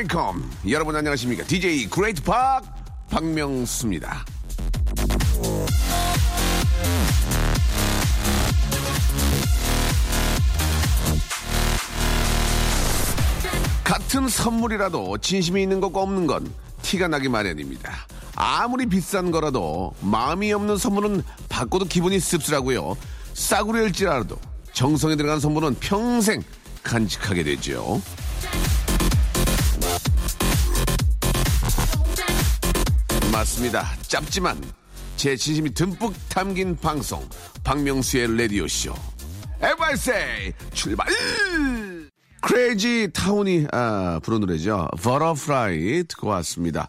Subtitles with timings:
[0.00, 0.50] Welcome.
[0.70, 1.44] 여러분 안녕하십니까?
[1.44, 2.62] DJ Great Park
[3.10, 4.24] 박명수입니다.
[13.84, 16.50] 같은 선물이라도 진심이 있는 것과 없는 건
[16.82, 17.92] 티가 나기 마련입니다.
[18.36, 22.96] 아무리 비싼 거라도 마음이 없는 선물은 받고도 기분이 씁쓸하고요.
[23.34, 24.38] 싸구려일지라도
[24.72, 26.42] 정성이 들어간 선물은 평생
[26.82, 28.00] 간직하게 되죠
[33.60, 33.84] 맞습니다.
[34.08, 34.58] 짧지만
[35.16, 37.22] 제 진심이 듬뿍 담긴 방송
[37.62, 38.94] 박명수의 라디오 쇼.
[39.60, 41.06] Everybody say 출발.
[42.40, 44.88] Crazy Town이 아, 부른 노래죠.
[45.02, 46.88] Butterfly 듣고 왔습니다.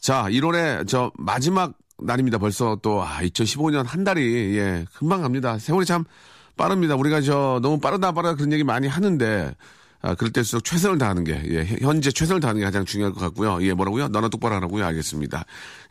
[0.00, 2.36] 자, 1월에 저 마지막 날입니다.
[2.36, 5.58] 벌써 또 아, 2015년 한 달이 예, 금방 갑니다.
[5.58, 6.04] 세월이 참
[6.56, 6.96] 빠릅니다.
[6.96, 9.54] 우리가 저 너무 빠르다 빠르다 그런 얘기 많이 하는데
[10.02, 13.62] 아, 그럴 때일수록 최선을 다하는 게, 예, 현재 최선을 다하는 게 가장 중요할 것 같고요.
[13.62, 14.08] 예, 뭐라고요?
[14.08, 14.84] 너나 똑바로 하라고요?
[14.86, 15.44] 알겠습니다.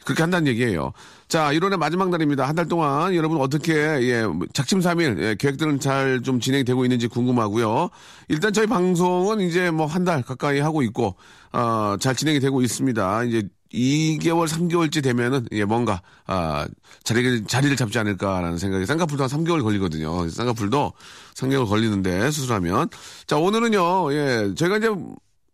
[0.06, 0.94] 그렇게 한다는 얘기예요.
[1.28, 2.48] 자, 1월의 마지막 날입니다.
[2.48, 7.90] 한 달 동안 여러분 어떻게, 예, 작심삼일, 예, 계획들은 잘 좀 진행이 되고 있는지 궁금하고요.
[8.30, 11.16] 일단 저희 방송은 이제 뭐 한 달 가까이 하고 있고,
[11.54, 13.24] 어, 잘 진행이 되고 있습니다.
[13.26, 16.68] 이제 2개월, 3개월째 되면은, 예, 뭔가, 아,
[17.04, 20.28] 자리를, 자리를 잡지 않을까라는 생각이, 쌍꺼풀도 한 3개월 걸리거든요.
[20.28, 20.94] 쌍꺼풀도
[21.36, 22.90] 3개월 걸리는데, 수술하면.
[23.28, 24.90] 자, 오늘은요, 예, 저희가 이제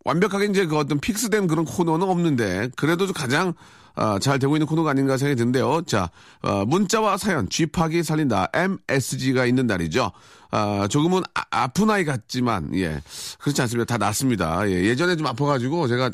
[0.06, 3.54] 완벽하게 이제 그 어떤 픽스된 그런 코너는 없는데, 그래도 가장,
[3.96, 5.82] 아, 잘 되고 있는 코너가 아닌가 생각이 드는데요.
[5.84, 6.10] 자,
[6.42, 10.12] 어, 문자와 사연, 쥐파기 살린다, MSG가 있는 날이죠.
[10.52, 13.00] 아, 조금은 아, 픈 아이 같지만, 예.
[13.40, 13.84] 그렇지 않습니다.
[13.84, 14.70] 다 낫습니다.
[14.70, 14.84] 예.
[14.84, 16.10] 예전에 좀 아파가지고 제가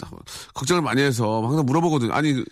[0.55, 2.15] 걱정을 많이 해서 항상 물어보거든요.
[2.15, 2.43] 아니,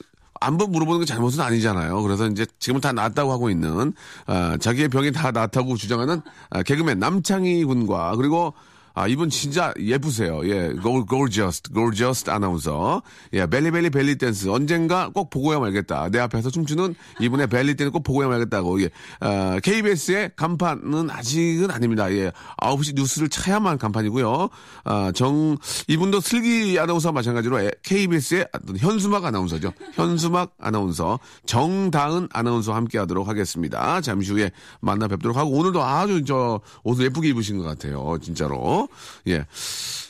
[0.42, 2.02] 한번 물어보는 게 잘못은 아니잖아요.
[2.02, 3.94] 그래서 이제 지금은 다 낫다고 하고 있는,
[4.26, 6.20] 아, 자기의 병이 다 낫다고 주장하는
[6.50, 8.52] 아, 개그맨 남창희 군과 그리고
[9.00, 10.46] 아, 이분 진짜 예쁘세요.
[10.46, 13.00] 예, go, gorgeous, gorgeous 아나운서.
[13.32, 14.48] 예, 벨리벨리 벨리 댄스.
[14.50, 16.10] 언젠가 꼭 보고야 말겠다.
[16.10, 18.82] 내 앞에서 춤추는 이분의 벨리 댄스 꼭 보고야 말겠다고.
[18.82, 18.90] 예,
[19.22, 22.12] 어, KBS의 간판은 아직은 아닙니다.
[22.12, 24.50] 예, 9시 뉴스를 차야만 간판이고요.
[24.84, 25.56] 아, 정,
[25.88, 29.72] 이분도 슬기 아나운서와 마찬가지로 에- KBS의 현수막 아나운서죠.
[29.94, 31.18] 현수막 아나운서.
[31.46, 34.02] 정다은 아나운서와 함께 하도록 하겠습니다.
[34.02, 34.50] 잠시 후에
[34.82, 38.18] 만나 뵙도록 하고 오늘도 아주 저 옷을 예쁘게 입으신 것 같아요.
[38.20, 38.89] 진짜로.
[39.28, 39.46] 예.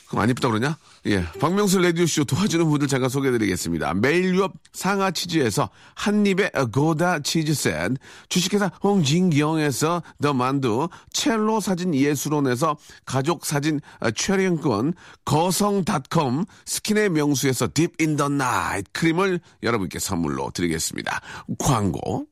[0.07, 0.77] 그럼 안 이쁘다 그러냐?
[1.05, 1.23] 예.
[1.39, 3.93] 박명수 라디오쇼 도와주는 분들 잠깐 소개해드리겠습니다.
[3.95, 7.93] 매일 유업 상하 치즈에서 한입의 고다 치즈 셋,
[8.27, 14.93] 주식회사 홍진경에서 더 만두, 첼로 사진 예술원에서 가족 사진 어, 촬영권,
[15.25, 21.21] 거성닷컴 스킨의 명수에서 딥 인 더 나이트 크림을 여러분께 선물로 드리겠습니다.
[21.57, 22.25] 광고.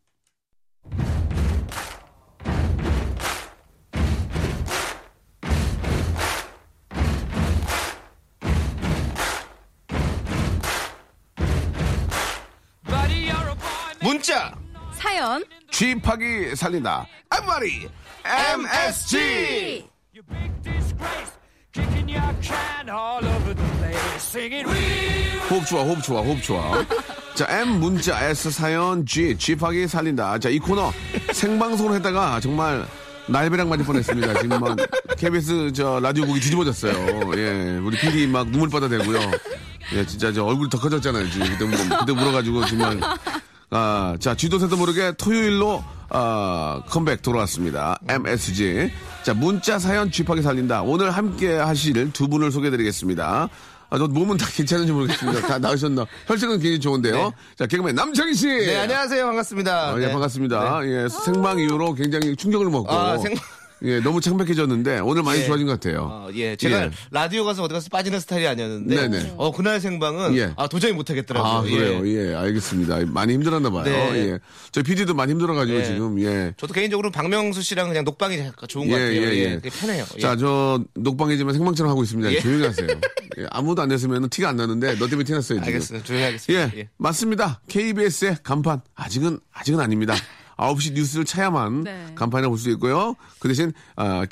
[14.29, 14.53] 문자
[14.93, 17.07] 사연 쥐파기 살린다.
[17.31, 17.89] 앞머리
[18.23, 19.89] MSG.
[25.49, 26.85] 호흡 좋아, 호흡 좋아, 호흡 좋아.
[27.33, 30.37] 자, M 문자, S 사연, G, 쥐파기 살린다.
[30.37, 30.93] 자, 이 코너
[31.33, 32.85] 생방송을 했다가 정말
[33.27, 34.41] 날배랑 맞을 뻔했습니다.
[34.41, 34.77] 지금 막
[35.17, 37.31] KBS 저 라디오국이 뒤집어졌어요.
[37.35, 39.19] 예, 우리 PD 막 눈물바다 대고요.
[39.93, 41.31] 예, 진짜 저 얼굴이 더 커졌잖아요.
[41.31, 42.99] 지금 그때, 물- 그때 물어가지고 정말.
[43.71, 47.99] 아, 자, 쥐도새도 모르게 토요일로 아, 컴백 돌아왔습니다.
[48.07, 48.91] MSG.
[49.23, 50.81] 자, 문자 사연 쥐파기 살린다.
[50.81, 53.47] 오늘 함께 하실 두 분을 소개해 드리겠습니다.
[53.91, 55.47] 아, 너 몸은 다 괜찮은지 모르겠습니다.
[55.47, 56.05] 다 나으셨나?
[56.27, 57.31] 혈색은 굉장히 좋은데요.
[57.57, 58.47] 자, 개그맨 남창희 씨.
[58.47, 59.25] 네, 안녕하세요.
[59.25, 59.93] 반갑습니다.
[59.93, 60.11] 어, 예, 네.
[60.11, 60.81] 반갑습니다.
[60.85, 62.91] 예, 생방 이후로 굉장히 충격을 먹고.
[62.91, 63.35] 아, 생-
[63.83, 65.45] 예, 너무 창백해졌는데 오늘 많이 예.
[65.45, 66.09] 좋아진 것 같아요.
[66.11, 66.91] 어, 예, 제가 예.
[67.11, 69.33] 라디오 가서 어디 가서 빠지는 스타일이 아니었는데, 네네.
[69.37, 70.53] 어, 그날 생방은, 예.
[70.57, 71.51] 아, 도저히 못하겠더라고요.
[71.51, 72.05] 아, 그래요.
[72.05, 72.31] 예.
[72.31, 72.99] 예, 알겠습니다.
[73.07, 73.83] 많이 힘들었나 봐요.
[73.85, 74.31] 네.
[74.31, 74.39] 예.
[74.71, 75.83] 저희 PD도 많이 힘들어가지고 예.
[75.85, 76.53] 지금, 예.
[76.57, 78.37] 저도 개인적으로 박명수 씨랑 그냥 녹방이
[78.67, 79.21] 좋은 것 예, 같아요.
[79.21, 79.69] 예, 예.
[79.69, 80.05] 편해요.
[80.17, 80.19] 예.
[80.19, 82.33] 자, 저, 녹방이지만 생방처럼 하고 있습니다.
[82.33, 82.39] 예.
[82.39, 82.87] 조용히 하세요.
[83.39, 85.63] 예, 아무도 안 냈으면 티가 안 나는데, 너 때문에 티 났어요, 지금.
[85.63, 86.05] 알겠습니다.
[86.05, 86.71] 조용히 하겠습니다.
[86.75, 86.89] 예, 예.
[86.97, 87.61] 맞습니다.
[87.69, 88.81] KBS의 간판.
[88.95, 90.15] 아직은, 아직은 아닙니다.
[90.59, 92.05] 9시 뉴스를 차야만 네.
[92.15, 93.15] 간판에 볼 수 있고요.
[93.39, 94.25] 그 대신, 아,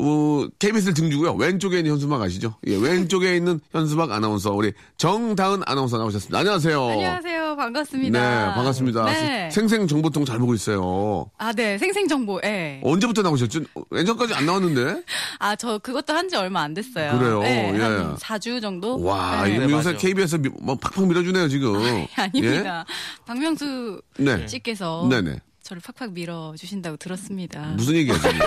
[0.00, 1.34] 어, KBS를 등주고요.
[1.34, 2.54] 왼쪽에 있는 현수막 아시죠?
[2.68, 6.38] 예, 왼쪽에 있는 현수막 아나운서 우리 정다은 아나운서 나오셨습니다.
[6.38, 6.88] 안녕하세요.
[6.88, 7.56] 안녕하세요.
[7.56, 8.20] 반갑습니다.
[8.46, 9.04] 네, 반갑습니다.
[9.06, 9.50] 네.
[9.50, 11.28] 생생 정보통 잘 보고 있어요.
[11.38, 11.78] 아, 네.
[11.78, 12.80] 생생 정보, 예.
[12.84, 13.60] 언제부터 나오셨죠?
[13.92, 15.02] 예전까지 안 나왔는데.
[15.40, 17.18] 아, 저 그것도 한 지 얼마 안 됐어요.
[17.18, 17.40] 그래요?
[17.42, 17.80] 네, 예.
[17.82, 19.02] 한 4주 정도?
[19.02, 19.56] 와, 네.
[19.56, 19.94] 이 네, 요새.
[19.96, 21.74] KBS 미- 뭐 팍팍 밀어주네요 지금.
[22.14, 22.84] 아닙니다.
[23.26, 24.46] 박명수 네.
[24.46, 25.40] 씨께서 네네.
[25.68, 27.74] 저를 팍팍 밀어주신다고 들었습니다.
[27.76, 28.38] 무슨 얘기야 지금?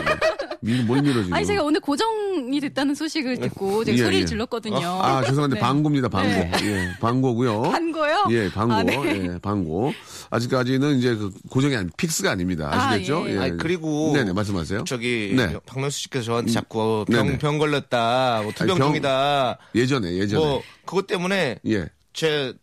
[0.61, 1.33] 밀, 뭘 밀어 지금?
[1.35, 4.25] 아니, 제가 오늘 고정이 됐다는 소식을 듣고 제가 예, 소리를 예.
[4.25, 4.79] 질렀거든요.
[4.79, 5.59] 아 죄송한데 네.
[5.59, 6.29] 방고입니다 방고.
[6.29, 6.51] 네.
[6.63, 7.61] 예, 방고고요.
[7.61, 8.25] 반고요?
[8.31, 8.73] 예, 방고.
[8.73, 8.95] 아, 네.
[9.05, 9.93] 예, 방고.
[10.31, 12.71] 아직까지는 이제 그 고정이 아니 픽스가 아닙니다.
[12.73, 13.25] 아시겠죠?
[13.25, 13.37] 아, 예.
[13.37, 14.85] 아니, 그리고 네네 말씀하세요.
[14.85, 15.55] 저기 네.
[15.67, 17.37] 박명수 씨께서 저한테 자꾸 병, 네네.
[17.37, 20.43] 병 걸렸다, 뭐 병- 투병중이다, 예전에 예전에.
[20.43, 21.87] 뭐 그것 때문에 예.
[22.13, 22.53] 제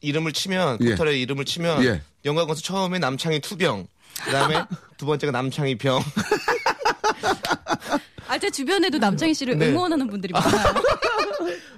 [0.00, 0.90] 이름을 치면 예.
[0.90, 2.02] 포털에 이름을 치면 예.
[2.24, 3.86] 영광에서 처음에 남창희 투병,
[4.24, 4.62] 그다음에
[4.96, 6.00] 두 번째가 남창희 병.
[8.28, 9.68] 아, 제 주변에도 남창희 씨를 네.
[9.68, 10.74] 응원하는 분들이 많아요.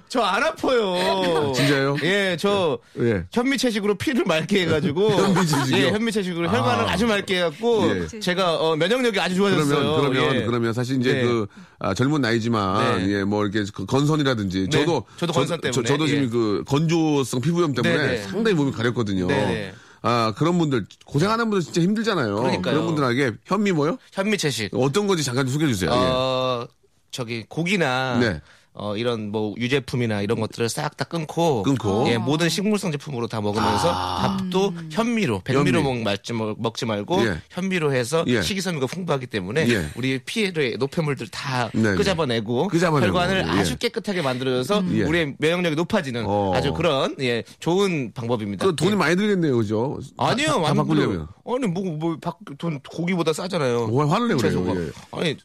[0.09, 1.53] 저 안 아파요.
[1.55, 1.95] 진짜요?
[2.03, 3.23] 예, 저 예.
[3.31, 5.77] 현미 채식으로 피를 맑게 해가지고 현미 채식이요?
[5.77, 6.91] 예, 현미 채식으로 혈관을 아.
[6.91, 6.97] 아.
[6.97, 8.19] 주 맑게 해갖고 예.
[8.19, 9.95] 제가 어, 면역력이 아주 좋아졌어요.
[10.01, 10.45] 그러면 그러면 예.
[10.45, 11.21] 그러면 사실 이제 네.
[11.23, 11.47] 그
[11.79, 13.19] 아, 젊은 나이지만 네.
[13.19, 14.79] 예뭐 이렇게 그 건선이라든지 네.
[14.79, 16.27] 저도 저도 건선 저, 때문에, 저 도 지금 예.
[16.27, 18.23] 그 건조성 피부염 때문에 네, 네.
[18.23, 19.27] 상당히 몸이 가렸거든요.
[19.27, 19.73] 네, 네.
[20.01, 22.35] 아 그런 분들 고생하는 분들 진짜 힘들잖아요.
[22.35, 22.75] 그러니까요.
[22.75, 23.97] 런 분들에게 현미 뭐요?
[24.13, 24.71] 현미 채식.
[24.73, 25.91] 어떤 건지 잠깐 좀 소개해 주세요.
[25.91, 25.95] 예.
[25.95, 26.67] 어,
[27.11, 28.41] 저기 고기나 네.
[28.73, 32.05] 어, 이런 뭐 유제품이나 이런 것들을 싹 다 끊고 끊고.
[32.07, 35.83] 예, 모든 식물성 제품으로 다 먹으면서 밥도 현미로 백미로 아.
[35.83, 36.03] 현미.
[36.33, 37.41] 먹, 먹지 말고 예.
[37.49, 38.41] 현미로 해서 예.
[38.41, 39.89] 식이섬유가 풍부하기 때문에 예.
[39.95, 43.59] 우리 피해의 노폐물들 다 네, 끄잡아내고 끄잡아내고, 혈관을 예.
[43.59, 45.03] 아주 깨끗하게 만들어서 예.
[45.03, 46.53] 우리의 면역력이 높아지는 어.
[46.53, 48.65] 아주 그런 예, 좋은 방법입니다.
[48.65, 48.95] 그 돈이 예.
[48.95, 49.99] 많이 들겠네요, 그죠?
[50.17, 51.27] 아니요, 다, 바꾸려면.
[51.45, 53.87] 아니 뭐뭐돈 고기보다 싸잖아요.
[53.87, 54.65] 뭐 화를 내고 그래요.
[54.87, 54.91] 예.
[55.11, 55.37] 아니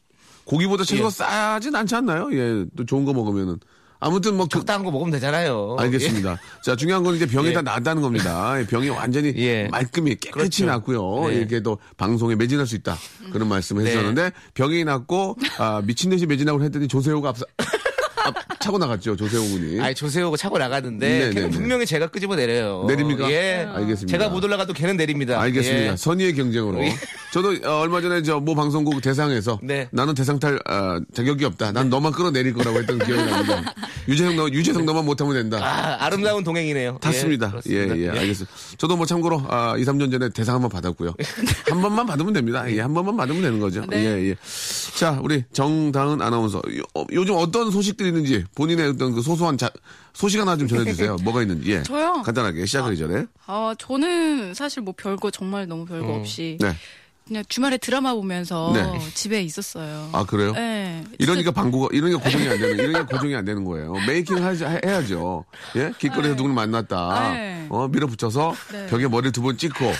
[0.47, 1.11] 고기보다 채소가 예.
[1.11, 2.29] 싸진 않지 않나요?
[2.33, 3.59] 예, 또 좋은 거 먹으면은.
[3.99, 5.75] 아무튼 뭐 그, 적당한 거 먹으면 되잖아요.
[5.79, 6.39] 알겠습니다.
[6.63, 7.53] 자, 중요한 건 이제 병이 예.
[7.53, 8.55] 다 낫다는 겁니다.
[8.69, 9.67] 병이 완전히 예.
[9.71, 10.65] 말끔히 깨끗이 그렇죠.
[10.67, 11.29] 낫고요.
[11.29, 11.35] 네.
[11.35, 12.95] 이렇게 또 방송에 매진할 수 있다.
[13.31, 13.89] 그런 말씀을 네.
[13.89, 17.45] 해주셨는데 병이 낫고 아, 미친 듯이 매진하고 했더니 조세호가 앞서
[18.23, 19.15] 앞, 차고 나갔죠.
[19.15, 19.79] 조세호 군이.
[19.81, 21.49] 아니 조세호가 차고 나가는데 네, 걔는 네, 네.
[21.49, 22.85] 분명히 제가 끄집어 내려요.
[22.87, 23.29] 내립니까?
[23.31, 23.67] 예.
[23.71, 24.07] 알겠습니다.
[24.17, 25.39] 제가 못 올라가도 걔는 내립니다.
[25.39, 25.91] 알겠습니다.
[25.93, 25.95] 예.
[25.97, 26.83] 선의의 경쟁으로.
[26.83, 26.93] 예.
[27.33, 29.89] 저도 어, 얼마 전에 저 모 방송국 대상에서 네.
[29.91, 31.71] 나는 대상탈 어, 자격이 없다.
[31.73, 33.73] 난 너만 끌어내릴 거라고 했던 기억이 납니다.
[34.07, 35.57] 유재석 너 유재석 너만 못하면 된다.
[35.61, 36.99] 아, 아름다운 동행이네요.
[37.01, 37.53] 탔습니다.
[37.69, 38.19] 예, 예, 예, 그렇습니다.
[38.21, 38.53] 알겠습니다.
[38.77, 41.13] 저도 뭐 참고로, 아, 2, 3년 전에 대상 한번 받았고요.
[41.69, 42.63] 한 번만 받으면 됩니다.
[42.71, 43.83] 예, 한 번만 받으면 되는 거죠.
[43.89, 43.97] 네.
[44.05, 44.35] 예, 예.
[44.95, 46.59] 자, 우리 정다은 아나운서.
[46.59, 49.69] 요, 어, 요즘 어떤 소식들이 있는지 본인의 어떤 그 소소한 자,
[50.13, 51.17] 소식 하나 좀 전해주세요.
[51.23, 51.71] 뭐가 있는지.
[51.71, 51.83] 예.
[51.83, 52.21] 저요?
[52.23, 53.25] 간단하게 시작하기 전에.
[53.45, 56.73] 아, 저는 사실 뭐 별거 정말 너무 별거 없이 네.
[57.27, 58.99] 그냥 주말에 드라마 보면서 네.
[59.13, 60.09] 집에 있었어요.
[60.13, 60.53] 아, 그래요?
[60.53, 61.03] 네.
[61.19, 63.93] 이러니까 방구가, 이러니까 고정이 안 되는, 이러니까 고정이 안 되는 거예요.
[64.07, 65.43] 메이킹 하지, 해- 해야죠.
[65.75, 65.91] 예?
[65.99, 67.31] 길거리에서 누구를 만났다.
[67.33, 67.67] 네.
[67.69, 68.87] 어, 밀어붙여서 네.
[68.87, 69.91] 벽에 머리를 두 번 찍고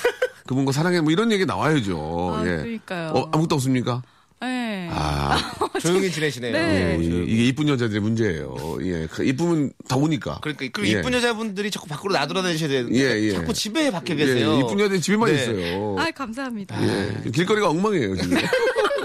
[0.47, 2.35] 그분과 사랑해 뭐 이런 얘기 나와야죠.
[2.37, 2.55] 아, 예.
[2.57, 3.09] 그러니까요.
[3.09, 4.01] 어, 아무것도 없습니까?
[4.41, 4.87] 네.
[4.91, 5.37] 아,
[5.81, 6.51] 조용히 지내시네요.
[6.53, 6.97] 네.
[6.99, 8.77] 예, 이- 이게 이쁜 여자들의 문제예요.
[8.83, 10.39] 예, 그 이쁘면 더우니까.
[10.41, 10.91] 그러니까 그 예.
[10.99, 13.31] 이쁜 여자분들이 자꾸 밖으로 나돌아다니셔야 되는데 예, 예.
[13.31, 14.53] 자꾸 집에 박혀 계세요.
[14.53, 15.41] 예, 이쁜 여자들 집에만 네.
[15.41, 15.95] 있어요.
[15.99, 16.77] 아, 감사합니다.
[17.25, 18.37] 예, 길거리가 엉망이에요 지금.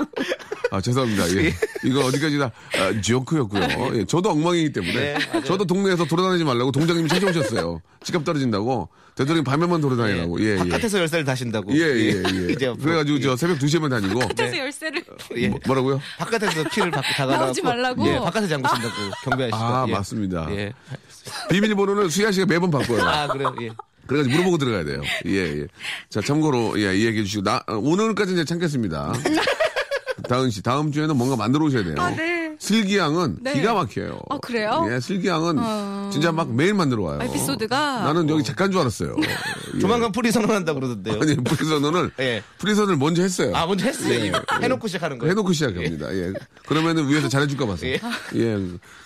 [0.73, 1.29] 아 죄송합니다.
[1.37, 1.55] 예.
[1.85, 3.91] 이거 어디까지나 아, 지오크였고요.
[3.99, 5.43] 예, 저도 엉망이기 때문에 네.
[5.45, 7.83] 저도 동네에서 돌아다니지 말라고 동장님이 찾아오셨어요.
[8.03, 10.41] 지갑 떨어진다고 되도록 밤에만 돌아다니라고.
[10.41, 10.57] 예, 예.
[10.57, 11.75] 바깥에서 열쇠를 다신다고.
[11.75, 12.53] 예, 예, 예.
[12.53, 14.21] 이제 그래가지고 저 새벽 2시에만 다니고.
[14.35, 15.05] 그래서 열쇠를
[15.37, 15.49] 예.
[15.49, 16.01] 뭐, 뭐라고요?
[16.19, 18.07] 바깥에서 키를 받고 다가가고 나오지 말라고?
[18.07, 18.95] 예, 바깥에 잠그신다고
[19.25, 19.57] 경비하시고.
[19.57, 19.93] 아, 예.
[19.93, 20.47] 맞습니다.
[20.53, 20.73] 예.
[21.51, 23.03] 비밀번호는 수야 씨가 매번 바꿔요.
[23.03, 23.55] 아, 그래요.
[23.61, 23.69] 예.
[24.07, 25.03] 그래가지고 물어보고 들어가야 돼요.
[25.27, 25.67] 예, 예.
[26.09, 29.13] 자, 참고로, 예, 이 얘기해 주시고, 나, 어, 오늘까지 이제 참겠습니다.
[30.29, 31.95] 다은 씨, 다음 주에는 뭔가 만들어 오셔야 돼요.
[31.99, 32.55] 아, 네.
[32.59, 33.55] 슬기양은 네.
[33.55, 34.21] 기가 막혀요.
[34.31, 34.87] 아, 그래요?
[34.91, 36.11] 예, 슬기양은 어.
[36.13, 37.19] 진짜 막 매일 만들어 와요.
[37.23, 38.05] 에피소드가?
[38.05, 39.17] 나는 여기 작가인 줄 알았어요.
[39.75, 39.79] 예.
[39.81, 41.21] 조만간 뿌리 선언한다고 그러던데요.
[41.21, 42.43] 아니, 프리선언을, 예.
[42.59, 43.53] 프리선을 먼저 했어요.
[43.55, 44.15] 아, 먼저 했어요.
[44.15, 44.33] 이미.
[44.61, 45.31] 해놓고 시작하는 거예요.
[45.31, 46.15] 해놓고 시작합니다.
[46.15, 46.33] 예.
[46.67, 47.87] 그러면은 위에서 잘해줄까 봐서.
[47.87, 47.99] 예.
[48.37, 48.59] 예.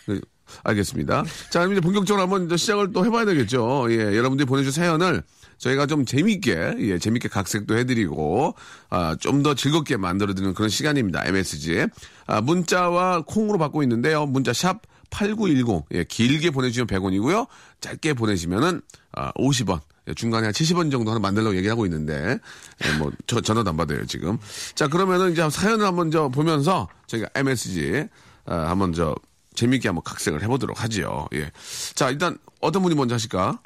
[0.05, 0.21] 그,
[0.63, 1.25] 알겠습니다.
[1.51, 3.87] 자, 그럼 이제 본격적으로 한번 이제 시작을 또 해봐야 되겠죠.
[3.91, 4.17] 예.
[4.17, 5.23] 여러분들이 보내주신 사연을
[5.59, 8.55] 저희가 좀 재밌게, 예, 재밌게 각색도 해드리고,
[8.91, 11.25] 아, 좀 더 즐겁게 만들어드리는 그런 시간입니다.
[11.27, 11.87] MSG.
[12.27, 14.27] 아, 문자와 콩으로 받고 있는데요.
[14.27, 15.85] 문자 샵 8910.
[15.93, 17.47] 예, 길게 보내주시면 100원이고요.
[17.81, 18.83] 짧게 보내시면은,
[19.13, 19.81] 아, 50원.
[20.09, 22.39] 예, 중간에 한 70원 정도 하나 만들려고 얘기하고 있는데,
[22.85, 24.39] 예, 뭐, 저, 전화도 안 받아요, 지금.
[24.75, 28.07] 자, 그러면은 이제 사연을 한번 저 보면서 저희가 MSG,
[28.47, 29.15] 아, 한번 저,
[29.55, 31.27] 재밌게 한번 각색을 해보도록 하지요.
[31.35, 31.51] 예.
[31.95, 33.59] 자, 일단 어떤 분이 먼저 하실까?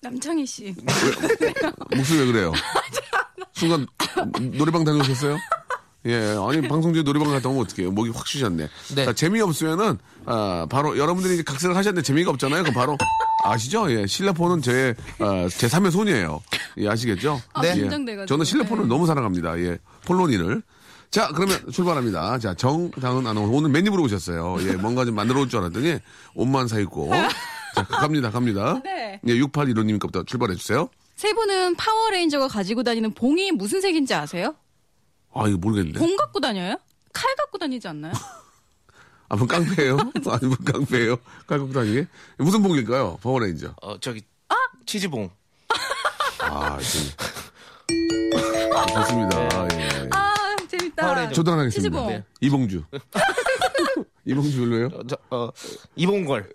[0.00, 0.74] 남창희 씨.
[1.94, 2.52] 목소리 왜 그래요?
[3.52, 3.86] 순간
[4.56, 5.36] 노래방 다녀오셨어요?
[6.06, 7.90] 예, 아니 방송 중에 노래방 갔다 오면 어떡해요?
[7.90, 8.68] 목이 확 쉬셨네.
[8.94, 9.04] 네.
[9.04, 12.62] 자, 재미없으면은 아, 바로 여러분들이 이제 각색을 하셨는데 재미가 없잖아요.
[12.62, 12.96] 그럼 바로
[13.44, 13.90] 아시죠?
[13.92, 16.40] 예, 실내폰은 제 아, 제 3의 손이에요.
[16.78, 17.40] 예, 아시겠죠?
[17.52, 17.74] 아, 네.
[17.76, 18.26] 예.
[18.26, 18.88] 저는 실내폰을 네.
[18.88, 19.58] 너무 사랑합니다.
[19.58, 20.62] 예, 폴로니를.
[21.10, 22.38] 자, 그러면 출발합니다.
[22.38, 24.58] 자, 정다은 아나운서 오늘 맨입으로 오셨어요.
[24.68, 25.98] 예, 뭔가 좀 만들어 올 줄 알았더니
[26.34, 27.10] 옷만 사 입고.
[27.74, 28.80] 자, 갑니다, 갑니다.
[28.84, 29.20] 네.
[29.26, 30.88] 예, 6815님 거부터 출발해 주세요.
[31.16, 34.54] 세 분은 파워레인저가 가지고 다니는 봉이 무슨 색인지 아세요?
[35.34, 35.98] 아, 이거 모르겠는데.
[35.98, 36.76] 봉 갖고 다녀요?
[37.12, 38.12] 칼 갖고 다니지 않나요?
[39.28, 39.96] 아, 뭐 깡패예요?
[40.30, 41.16] 아니면 깡패예요?
[41.46, 42.06] 칼 갖고 다니게?
[42.38, 43.18] 무슨 봉일까요?
[43.22, 43.74] 파워레인저.
[43.82, 44.22] 어, 저기
[44.86, 45.28] 치즈봉.
[46.40, 47.02] 아, 좀.
[48.74, 49.68] 아, 좋습니다.
[49.78, 50.08] 예.
[50.12, 50.34] 아
[50.66, 51.02] 재밌다.
[51.02, 51.34] 파워레인저.
[51.34, 51.82] 저도 하나 하겠습니다.
[51.98, 52.06] 치즈봉.
[52.08, 52.24] 네.
[52.40, 52.84] 이봉주.
[54.24, 54.86] 이봉주 별로예요?
[54.86, 55.50] 어, 저, 어,
[55.96, 56.48] 이봉걸.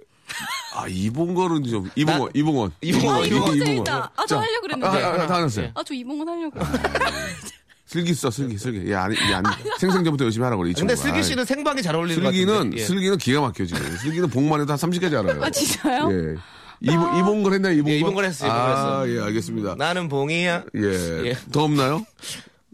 [0.75, 2.71] 아, 이봉걸은 좀, 이봉원, 이봉원.
[2.81, 4.11] 이봉원, 아, 이봉원 재밌다.
[4.15, 4.87] 아, 저 자, 하려고 그랬는데.
[4.87, 5.71] 아, 아, 아, 다 하셨어요.
[5.75, 6.59] 아, 저 이봉은 하려고.
[7.85, 8.91] 슬기 써, 슬기, 슬기.
[8.91, 9.47] 야, 아니, 야, 아니,
[9.79, 11.13] 생생전부터 열심히 하라고 그래, 이 근데 친구가.
[11.15, 12.77] 슬기 씨는 생방이 잘 어울리는 것 슬기는, 같은데.
[12.77, 12.85] 예.
[12.85, 13.97] 슬기는 기가 막혀, 지금.
[13.97, 15.43] 슬기는 복만 해도 한 30까지 알아요.
[15.43, 16.09] 아, 진짜요?
[16.11, 16.35] 예.
[16.81, 17.93] 이봉, 이봉걸 했나요, 이봉걸?
[17.93, 19.15] 예, 이봉걸 했어요, 이봉걸 아, 했어요.
[19.15, 19.75] 예, 알겠습니다.
[19.75, 20.63] 나는 봉이야.
[20.75, 21.27] 예.
[21.27, 21.37] 예.
[21.51, 22.03] 더 없나요?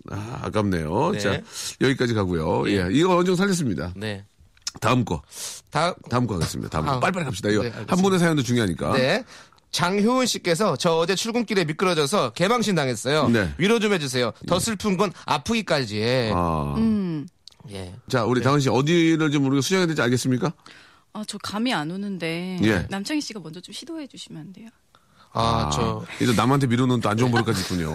[0.09, 1.11] 아, 아깝네요.
[1.11, 1.19] 네.
[1.19, 1.41] 자,
[1.81, 2.69] 여기까지 가고요.
[2.69, 2.77] 예.
[2.77, 2.87] 예.
[2.91, 3.91] 이거 어느 정도 살렸습니다.
[3.97, 4.23] 네.
[4.81, 5.21] 다음 거.
[5.71, 6.69] 다, 다음 거 하겠습니다.
[6.69, 6.91] 다음 거.
[6.93, 7.49] 아, 빨리빨리 갑시다.
[7.49, 7.71] 이거 네.
[7.87, 8.93] 한 분의 사연도 중요하니까.
[8.93, 9.23] 네.
[9.71, 13.29] 장효은 씨께서 저 어제 출근길에 미끄러져서 개망신 당했어요.
[13.29, 13.53] 네.
[13.57, 14.31] 위로 좀 해주세요.
[14.47, 16.31] 더 슬픈 건 아프기까지 해.
[16.33, 16.73] 아.
[16.77, 17.27] 음.
[17.71, 17.93] 예.
[18.09, 20.51] 자, 우리 다은 씨 어디를 좀 우리가 수정해야 될지 알겠습니까?
[21.13, 22.59] 아, 저 감이 안 오는데.
[22.63, 22.87] 예.
[22.89, 24.69] 남창희 씨가 먼저 좀 시도해 주시면 안 돼요?
[25.33, 26.03] 아, 저.
[26.19, 27.93] 이제 남한테 미루는 또 안 좋은 버릇까지 있군요.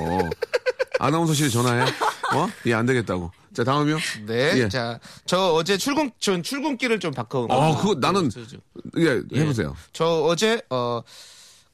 [1.00, 1.84] 아나운서실에 전화해.
[2.32, 2.48] 어?
[2.66, 3.30] 예, 안 되겠다고.
[3.54, 3.98] 자, 다음이요.
[4.26, 4.52] 네.
[4.58, 4.68] 예.
[4.68, 7.46] 자, 저 어제 출근, 전 출근길을 좀 바꿔.
[7.50, 8.56] 아, 그거 나는 저, 저,
[8.98, 9.76] 예, 해보세요.
[9.92, 11.00] 저 어제, 어,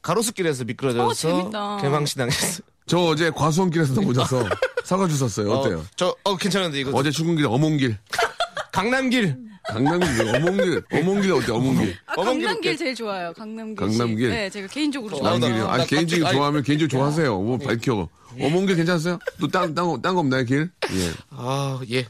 [0.02, 1.76] 가로수길에서 미끄러져서 어, 재밌다.
[1.78, 2.60] 개망신 당했어요.
[2.86, 4.48] 저 어제 과수원길에서 넘어져서
[4.84, 5.50] 사과 주웠어요.
[5.52, 5.78] 어때요?
[5.78, 6.90] 어, 저, 어, 괜찮은데 이거.
[6.94, 7.96] 어제 출근길에 어몽길.
[8.72, 9.49] 강남길.
[9.68, 10.82] 강남길, 어몽길.
[10.92, 11.96] 어몽길 어때, 어몽길?
[12.06, 13.32] 아, 강남길 제일 좋아요.
[13.34, 13.76] 강남길.
[13.76, 14.28] 강남길?
[14.30, 14.34] 씨.
[14.36, 15.40] 네, 제가 개인적으로 어, 좋아해요.
[15.40, 15.64] 강길이요.
[15.66, 17.40] 나 아니, 갑자기- 개인적으로 아니, 좋아하면 개인적으로 좋아하세요.
[17.40, 18.08] 뭐 밝혀.
[18.40, 19.18] 어몽길 괜찮았어요?
[19.40, 20.70] 또 딴, 딴, 거- 딴거 없나요, 길?
[20.92, 21.10] 예.
[21.30, 22.06] 아, 예.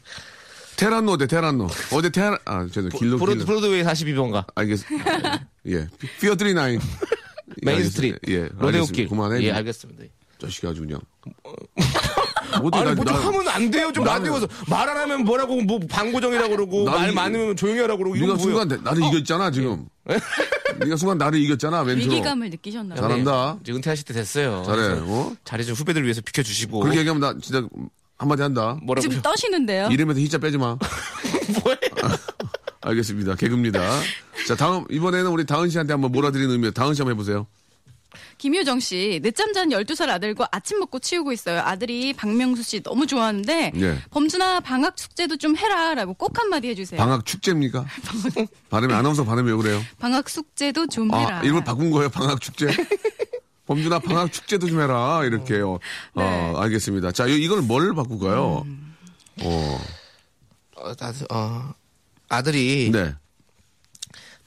[0.77, 1.69] 테란노 어때, 테란노?
[1.93, 3.45] 어제 테란, 아, 죄송 길로, 브로, 길로.
[3.45, 4.47] 브로드웨이 42번가.
[4.55, 5.47] 알겠습니다.
[5.69, 5.89] 예.
[6.21, 6.81] 피어 트리 나인.
[7.63, 8.19] 메인 스트리트.
[8.33, 8.49] 예.
[8.59, 9.09] 로데오길.
[9.09, 9.43] 그만해.
[9.43, 10.05] 예, 알겠습니다.
[10.41, 11.01] 자식이 아주 그냥.
[12.63, 13.93] 어디 아니 나- 뭐좀 나- 하면 안 돼요.
[13.93, 17.81] 좀 나는- 라디오에서 말 안 하면 뭐라고 뭐 방고정이라고 그러고 나는 말 이- 많으면 조용히
[17.81, 18.39] 하라고 그러고 네가 뭐예요?
[18.41, 19.87] 순간 내- 나를 이겼잖아 지금.
[20.79, 22.13] 네가 순간 나를 이겼잖아 멘트로.
[22.13, 23.03] 위기감을 느끼셨나 봐요.
[23.09, 23.59] 잘한다.
[23.63, 24.65] 이제 은퇴하실 때 됐어요.
[24.67, 24.83] 잘해.
[25.03, 25.33] 어?
[25.45, 26.81] 자리 좀 후배들 위해서 비켜주시고.
[26.81, 27.63] 그렇게 얘기하면 나 진짜
[28.19, 28.77] 한마디 한다.
[28.83, 29.89] 뭐라고 지금 떠시는데요.
[29.91, 30.77] 이름에서 희자 빼지 마.
[31.63, 31.79] 뭐예요?
[32.83, 33.35] 알겠습니다.
[33.37, 33.81] 개그입니다.
[34.49, 37.47] 자 다음 이번에는 우리 다은 씨한테 한번 몰아드리는 의미로 다은 씨 한번 해보세요.
[38.45, 41.61] 김효정 씨, 늦잠 잔 12살 아들과 아침 먹고 치우고 있어요.
[41.61, 43.99] 아들이 박명수 씨 너무 좋아하는데 예.
[44.11, 46.99] 범준아 방학 숙제도 좀 해라라고 꼭 한마디 해주세요.
[46.99, 47.85] 방학 축제입니까?
[48.71, 49.83] 발음이 아나운서 발음이 왜 그래요?
[49.99, 51.41] 방학 숙제도 좀 해라.
[51.41, 52.69] 아 이름을 바꾼 거예요 방학 축제?
[53.67, 55.79] 범준아 방학 축제도 좀 해라 이렇게요.
[56.17, 56.23] 네.
[56.23, 57.13] 아 알겠습니다.
[57.13, 58.63] 자 이- 이걸 뭘 바꿀까요?
[58.65, 58.97] 음.
[59.43, 59.81] 어,
[60.77, 61.75] 어, 나도, 어,
[62.31, 63.15] 아들이 네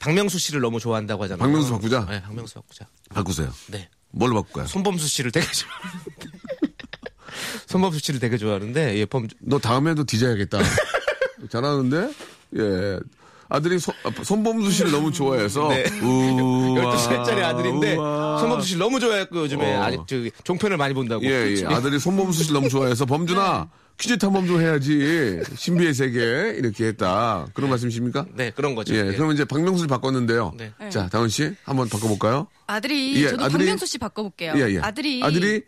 [0.04, 1.38] 박명수 씨를 너무 좋아한다고 하잖아요.
[1.38, 2.06] 박명수 바꾸자?
[2.10, 2.86] 네, 박명수 바꾸자.
[3.08, 3.50] 바꾸세요.
[3.68, 3.88] 네.
[4.10, 4.66] 뭘로 바꿀까요?
[4.66, 6.38] 손범수 씨를 되게 좋아하는데.
[7.66, 10.58] 손범수 씨를 되게 좋아하는데, 예, 범, 너 다음에도 디자이야겠다.
[11.50, 12.12] 잘하는데?
[12.58, 13.00] 예.
[13.48, 15.68] 아들이 손, 아, 손범수 씨를 너무 좋아해서.
[15.74, 15.84] 네.
[16.00, 18.38] 우와, 12살짜리 아들인데, 우와.
[18.40, 19.82] 손범수 씨를 너무 좋아했고, 요즘에 어.
[19.82, 21.24] 아직 저기 종편을 많이 본다고.
[21.24, 21.64] 예, 예.
[21.66, 25.40] 아들이 손범수 씨를 너무 좋아해서 범준아 퀴즈 탐험 좀 해야지.
[25.56, 27.46] 신비의 세계 이렇게 했다.
[27.54, 28.26] 그런 말씀이십니까?
[28.34, 28.92] 네, 그런 거죠.
[28.94, 29.04] 예.
[29.04, 30.52] 그러면 이제 박명수를 바꿨는데요.
[30.56, 30.72] 네.
[30.90, 32.48] 자, 다은 씨 한번 바꿔볼까요?
[32.66, 34.54] 아들이 예, 저도 아들이- 박명수 씨 바꿔볼게요.
[34.56, 34.78] 예, 예.
[34.80, 35.62] 아들이 아들이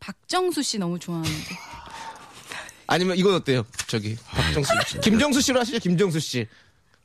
[0.00, 1.36] 박정수 씨 너무 좋아하는데.
[2.86, 3.64] 아니면 이건 어때요?
[3.86, 5.00] 저기, 박정수 씨.
[5.00, 6.46] 김정수 씨로 하시죠, 김정수 씨.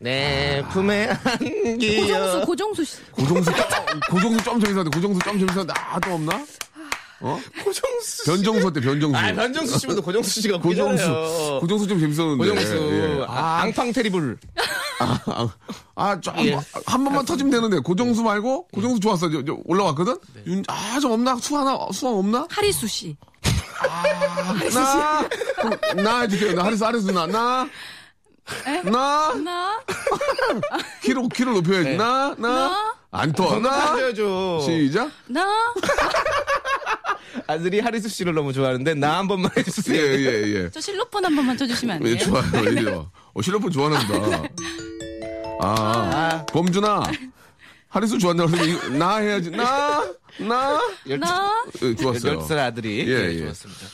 [0.04, 2.02] 내 품에 안기어.
[2.02, 2.98] 고정수 고정수 씨.
[3.14, 3.52] 고종수
[4.10, 6.46] 고종수 점 재밌었는데 고종수 점 재밌었는데 아 또 없나?
[7.22, 7.40] 어?
[7.64, 8.26] 고정수.
[8.26, 9.18] 변정수 어때 변정수?
[9.18, 11.60] 아, 변정수 씨보다 고정수 씨가 고종수 웃기잖아요.
[11.62, 12.50] 고종수 좀 재밌었는데.
[12.50, 12.76] 고정수.
[12.76, 13.26] 예.
[13.30, 14.38] 아, 앙팡 테리블.
[15.96, 16.60] 아, 좀, 예.
[16.86, 19.32] 한 번만 터지면 되는데, 고정수 말고, 고정수 좋았어.
[19.32, 20.18] 저, 저 올라왔거든?
[20.48, 21.38] 윤, 아, 좀 없나?
[21.38, 22.46] 수 하나, 수왕 없나?
[22.50, 23.16] 하리수 씨.
[24.74, 25.26] 나,
[25.62, 26.54] 그럼 나 해주세요.
[26.56, 27.66] 나 하리스, 하리스 나, 나,
[28.86, 29.80] 나, 나
[31.02, 31.96] 키를, 키를 높여야지.
[31.96, 33.96] 나, 나, 안 터, 나.
[33.96, 34.62] 해줘야죠.
[34.66, 35.10] 시작.
[35.28, 35.46] 나.
[37.48, 40.02] 아들이 하리수 씨를 너무 좋아하는데 나 한 번만 예, 해주세요.
[40.02, 40.70] 예, 예.
[40.72, 42.26] 저 실로폰 한 번만 쳐주시면 안 예, 돼요?
[42.26, 42.44] 좋아요.
[42.54, 43.12] 왜 이래요?
[43.34, 44.44] 어, 실로폰 좋아하나 보다.
[45.62, 47.04] 아, 범준아.
[47.90, 49.52] 하리스 좋아한다고 그러면, 이- 나 해야지.
[49.52, 50.04] 나,
[50.40, 50.80] 나.
[51.20, 51.64] 나.
[51.82, 52.40] 예, 좋았어요.
[52.40, 53.40] 12살 아들이 예, 예, 예.
[53.46, 53.86] 좋았습니다.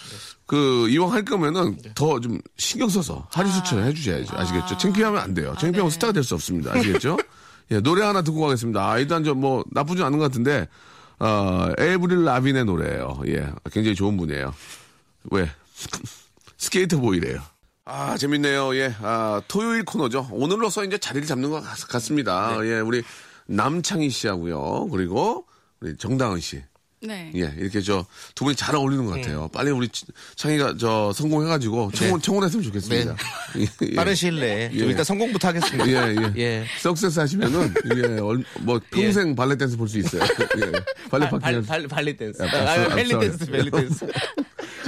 [0.51, 0.57] 네.
[0.57, 1.91] 그 이왕 할 거면은 네.
[1.95, 4.35] 더좀 신경 써서 하루 수천 해주셔야죠.
[4.35, 4.77] 아시겠죠?
[4.77, 5.51] 창피하면 안 돼요.
[5.53, 5.59] 네.
[5.61, 6.73] 창피하면 스타가 될 수 없습니다.
[6.73, 7.17] 아시겠죠?
[7.71, 8.89] 예, 노래 하나 듣고 가겠습니다.
[8.89, 10.67] 아, 일단 좀 뭐 나쁘지 않은 것 같은데
[11.19, 13.21] 어, 에이브릴 라빈의 노래예요.
[13.27, 14.53] 예, 굉장히 좋은 분이에요.
[15.31, 15.49] 왜?
[16.57, 17.41] Sk8er Boi래요.
[17.85, 18.75] 아, 재밌네요.
[18.75, 18.93] 예.
[19.01, 20.27] 아, 토요일 코너죠.
[20.31, 22.57] 오늘로서 이제 자리를 잡는 것 같- 같습니다.
[22.61, 22.67] 네.
[22.69, 23.03] 예, 우리
[23.47, 24.89] 남창희 씨하고요.
[24.91, 25.45] 그리고
[25.81, 26.61] 우리 정다은 씨.
[27.01, 27.31] 네.
[27.35, 29.43] 예, 이렇게 저 두 분이 잘 어울리는 것 같아요.
[29.45, 29.49] 음.
[29.53, 33.15] 빨리 우리 치- 창희가 저 성공해가지고 청혼, 청혼했으면 좋겠습니다.
[33.57, 33.65] 예, 예.
[33.87, 33.95] 네.
[33.95, 34.85] 빠른 시일 내에 좀 예.
[34.85, 35.87] 일단 성공부터 하겠습니다.
[35.87, 36.33] 예, 예.
[36.37, 36.65] 예.
[36.79, 40.21] success 하시면은, 예, 얼- 뭐, 평생 발레 댄스 볼 수 있어요.
[40.23, 40.71] 예.
[41.09, 41.65] 발레 발, 파킹.
[41.65, 42.41] 발, 발리 댄스.
[42.41, 44.07] 아, 아, sorry, 벨리 I'm 댄스, 벨리 댄스.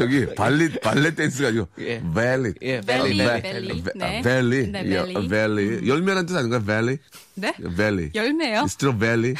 [0.01, 2.01] 저기, 발리, 발레 댄스가 아니고, 예.
[2.13, 2.53] Belly.
[2.62, 3.83] 예, belly, belly, belly.
[3.96, 4.22] 네.
[4.21, 4.67] Belly.
[4.67, 5.27] 네, 예, belly.
[5.27, 5.88] Belly.
[5.88, 6.63] 열매란 뜻 아닌가요?
[6.63, 6.98] Belly?
[7.36, 7.53] 네?
[7.77, 8.10] Belly.
[8.15, 8.67] 열매요?
[8.67, 9.36] Strawberry.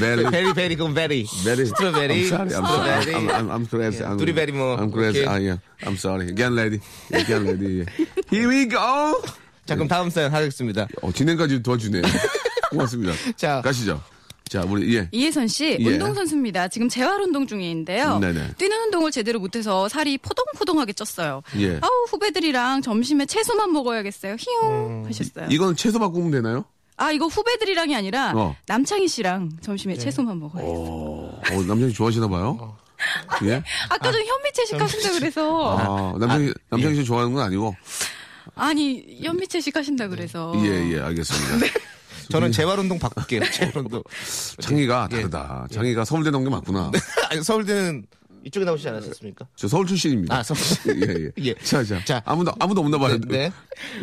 [0.00, 0.30] Belly.
[0.30, 1.26] Berry, berry, 그럼 berry.
[1.42, 1.66] Berry.
[1.66, 2.54] Strawberry, I'm sorry.
[2.54, 3.14] I'm sorry.
[3.14, 4.02] I'm, I'm, I'm crazy.
[4.02, 5.26] 예, I'm, blueberry 뭐, I'm crazy.
[5.26, 5.58] 아, 예.
[5.82, 6.28] I'm sorry.
[6.30, 6.80] Again, lady.
[7.12, 7.80] Again, lady.
[7.80, 7.86] 예.
[8.32, 9.20] Here we go.
[9.66, 10.86] 자, 그럼 다음 사연 하겠습니다.
[11.02, 12.02] 어, 진행까지 도와주네.
[12.70, 13.12] 고맙습니다.
[13.36, 13.60] 자.
[13.62, 14.00] 가시죠.
[14.48, 15.08] 자, 우리, 예.
[15.10, 15.86] 이혜선 씨, 예.
[15.88, 16.68] 운동 선수입니다.
[16.68, 18.18] 지금 재활 운동 중인데요.
[18.18, 18.54] 네네.
[18.58, 21.42] 뛰는 운동을 제대로 못해서 살이 포동포동하게 쪘어요.
[21.58, 21.78] 예.
[21.80, 24.36] 아우, 후배들이랑 점심에 채소만 먹어야겠어요.
[24.38, 25.48] 히용 하셨어요.
[25.50, 26.64] 이건 채소 바꾸면 되나요?
[26.96, 28.56] 아, 이거 후배들이랑 아니라 어.
[28.66, 30.78] 남창희 씨랑 점심에 채소만 먹어야겠어요.
[30.78, 32.76] 어, 남자이 좋아하시나 봐요?
[33.44, 33.62] 예?
[33.88, 35.78] 아까 전 현미 채식 하신다 그래서.
[35.78, 37.74] 아, 남자이, 남자이 씨 좋아하는 건 아니고?
[38.54, 40.52] 아니, 현미 채식 하신다 그래서.
[40.58, 41.66] 예, 예, 알겠습니다.
[42.30, 43.42] 저는 재활운동 바꿀게요.
[43.52, 44.02] 재활운동.
[44.60, 45.66] 창희가 다르다.
[45.70, 46.90] 창희가 서울대 나온 게 맞구나.
[47.30, 48.06] 아니, 서울대는
[48.44, 49.46] 이쪽에 나오시지 않았습니까?
[49.56, 50.36] 저 서울 출신입니다.
[50.36, 50.58] 아, 서울.
[51.00, 51.30] 예, 예.
[51.46, 51.54] 예.
[51.62, 52.04] 자, 자.
[52.04, 52.22] 자.
[52.24, 53.18] 아무도, 아무도 없나 봐요.
[53.26, 53.50] 네.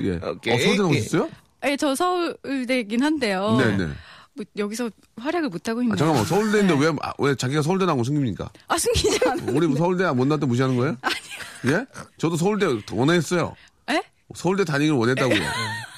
[0.02, 0.16] 예.
[0.16, 0.54] 오케이.
[0.54, 0.78] 어, 서울대 예.
[0.78, 1.30] 나오셨어요?
[1.66, 3.58] 예, 저 서울대긴 한데요.
[3.60, 3.88] 네 네.
[4.34, 5.94] 뭐 여기서 활약을 못하고 있네요.
[5.94, 6.86] 아, 잠깐만, 서울대인데 네.
[6.86, 8.50] 왜, 아, 왜 자기가 서울대 나온 거 숨깁니까?
[8.68, 9.56] 아, 숨기지 않아요.
[9.56, 10.98] 우리 서울대 못 나왔다 무시하는 거예요?
[11.02, 11.78] 아니요.
[11.78, 11.86] 예?
[12.18, 13.56] 저도 서울대 원했어요.
[13.92, 14.02] 예?
[14.34, 15.40] 서울대 다니기를 원했다고요.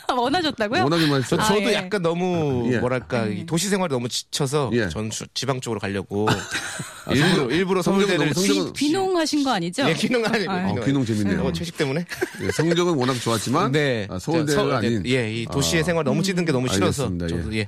[0.07, 0.83] 아, 원하셨다고요?
[0.83, 1.41] 원하기만 저, 했어요.
[1.41, 1.73] 아, 저도 예.
[1.75, 2.77] 약간 너무 예.
[2.79, 4.89] 뭐랄까 이 도시 생활이 너무 지쳐서 예.
[4.89, 6.33] 전 수- 지방 쪽으로 가려고 아,
[7.13, 9.87] 일부러 성적- 일부러 서울대를 너무 성적은- 귀, 귀농하신 거 아니죠?
[9.87, 11.41] 예, 귀농 아니 아, 어, 귀농 재밌네요.
[11.43, 12.05] 어, 채식 때문에
[12.41, 16.03] 예, 성적은 워낙 좋았지만 네 아, 서울대가 저- 서- 아닌 예, 이 도시의 아, 생활
[16.03, 17.27] 너무 찌든 게 너무 싫어서 알겠습니다.
[17.27, 17.67] 저도 예,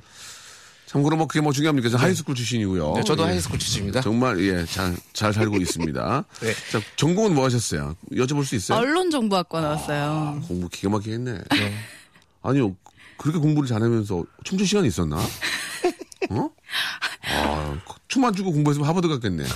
[0.86, 1.88] 참고로 뭐 그게 뭐 중요합니까?
[1.88, 2.92] 저 high school 출신이고요.
[2.96, 3.28] 네, 저도 예.
[3.28, 4.00] high school 출신입니다.
[4.02, 6.24] 정말 예, 잘, 잘 살고 있습니다.
[6.40, 6.52] 네.
[6.70, 7.96] 자, 전공은 뭐 하셨어요?
[8.12, 8.78] 여쭤볼 수 있어요?
[8.78, 10.42] 언론정보학과 나왔어요.
[10.46, 11.38] 공부 기가 막히게 했네.
[12.46, 12.76] 아니요.
[13.18, 15.16] 그렇게 공부를 잘하면서 춤출 시간이 있었나?
[16.30, 16.50] 어?
[17.28, 17.78] 아,
[18.08, 19.44] 춤안 추고 공부했으면 하버드 갔겠네.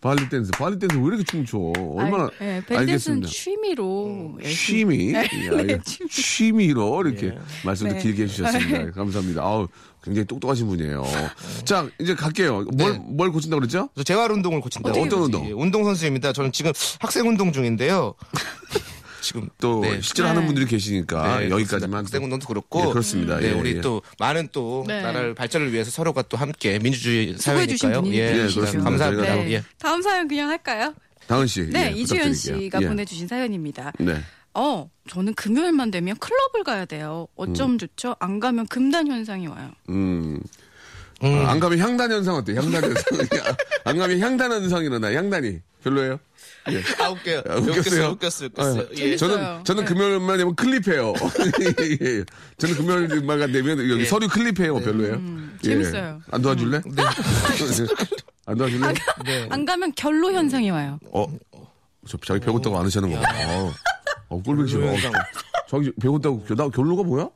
[0.00, 0.52] 발리 댄스.
[0.52, 1.58] 발리 댄스 왜 이렇게 춤춰?
[1.96, 3.28] 얼마나 아, 예, 밴드는 알겠습니다.
[3.28, 6.08] 취미로 열심히- 취미, 네, 예, 알겠- 취미.
[6.08, 8.00] 취미로 이렇게 말씀도 네.
[8.02, 8.92] 길게 해주셨습니다.
[8.92, 9.42] 감사합니다.
[9.42, 9.66] 아우,
[10.04, 11.02] 굉장히 똑똑하신 분이에요.
[11.64, 12.64] 자, 이제 갈게요.
[12.76, 12.98] 뭘, 네.
[13.08, 13.88] 뭘 고친다고 그랬죠?
[13.96, 14.90] 저 재활 운동을 고친다.
[14.90, 15.44] 어떤 운동?
[15.46, 16.32] 예, 운동 선수입니다.
[16.32, 18.14] 저는 지금 학생 운동 중인데요.
[19.28, 20.00] 지금 또, 네.
[20.00, 20.34] 실제로 네.
[20.34, 22.00] 하는 분들이 계시니까 네, 여기까지만.
[22.00, 23.36] 학생 운동도 그렇고 예, 그렇습니다.
[23.38, 23.80] 네, 예, 우리 예.
[23.82, 25.02] 또 많은 또 네.
[25.02, 28.00] 나라를 발전을 위해서 서로가 또 함께 민주주의 사회니까요.
[28.00, 28.60] 분이 예, 계시죠.
[28.60, 28.88] 그렇습니다.
[28.88, 29.34] 감사합니다.
[29.34, 29.52] 네.
[29.52, 29.64] 예.
[29.78, 30.94] 다음 사연 그냥 할까요?
[31.26, 31.66] 다은 씨.
[31.68, 32.32] 네, 예, 이주연.
[32.32, 32.88] 씨가 예.
[32.88, 33.92] 보내주신 사연입니다.
[33.98, 34.16] 네.
[34.54, 37.28] 어, 저는 금요일만 되면 클럽을 가야 돼요.
[37.36, 38.16] 어쩜 좋죠?
[38.20, 39.70] 안 가면 금단 현상이 와요.
[39.90, 40.40] 음.
[41.20, 42.54] 어, 안 가면 향단 현상 어때?
[42.54, 43.04] 향단 현상.
[43.84, 45.12] 안 가면 향단 현상이 일어나.
[45.12, 45.58] 향단이.
[45.84, 46.18] 별로예요?
[46.70, 46.82] 예.
[47.02, 47.42] 아 웃겨요.
[47.48, 48.08] 아, 웃겼어요?
[48.10, 48.46] 웃겼어요.
[48.48, 48.80] 웃겼어요.
[48.82, 48.94] 아, 예.
[48.96, 49.16] 재밌어요.
[49.16, 49.88] 저는 저는 네.
[49.88, 51.14] 금요일만 되면 클립해요.
[51.60, 52.24] 예, 예.
[52.58, 54.04] 저는 금요일만 되면 여기 예.
[54.04, 54.80] 서류 클립해요.
[54.80, 55.12] 별로예요.
[55.14, 55.16] 예.
[55.16, 56.20] 음, 재밌어요.
[56.30, 56.82] 안 도와줄래?
[56.84, 57.02] 네.
[58.46, 58.94] 안 도와줄래?
[59.24, 59.46] 네.
[59.50, 60.98] 안 가면 결로 현상이 와요.
[61.12, 61.26] 어,
[62.06, 63.18] 저 자기 배웠다고 안 하시는 거.
[63.18, 63.72] 어,
[64.28, 64.86] 어 꼴보기 싫어.
[64.86, 65.12] 현상.
[65.70, 67.28] 자기 배웠다고 교- 나 결로가 뭐야?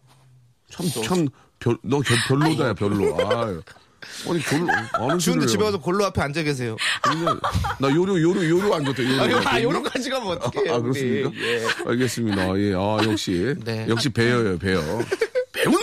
[0.71, 3.17] 참참별너 별로다야 별로.
[3.31, 3.63] 아유.
[4.29, 5.65] 아니 추운데 소리를 집에.
[5.65, 6.77] 와서 골로 앞에 앉아 계세요.
[7.03, 7.25] 근데
[7.79, 9.05] 나 요로 요로 요로 안 좋대.
[9.05, 9.23] 요로.
[9.23, 10.75] 아, 요- 아 요런까지 가면 어떡해요.
[10.75, 10.81] 아.
[10.81, 11.31] 그렇습니까?
[11.37, 11.63] 예.
[11.87, 12.59] 알겠습니다.
[12.59, 13.55] 예, 아, 역시.
[13.65, 13.87] 네.
[13.89, 14.81] 역시 배여요, 배여.
[15.53, 15.75] 배운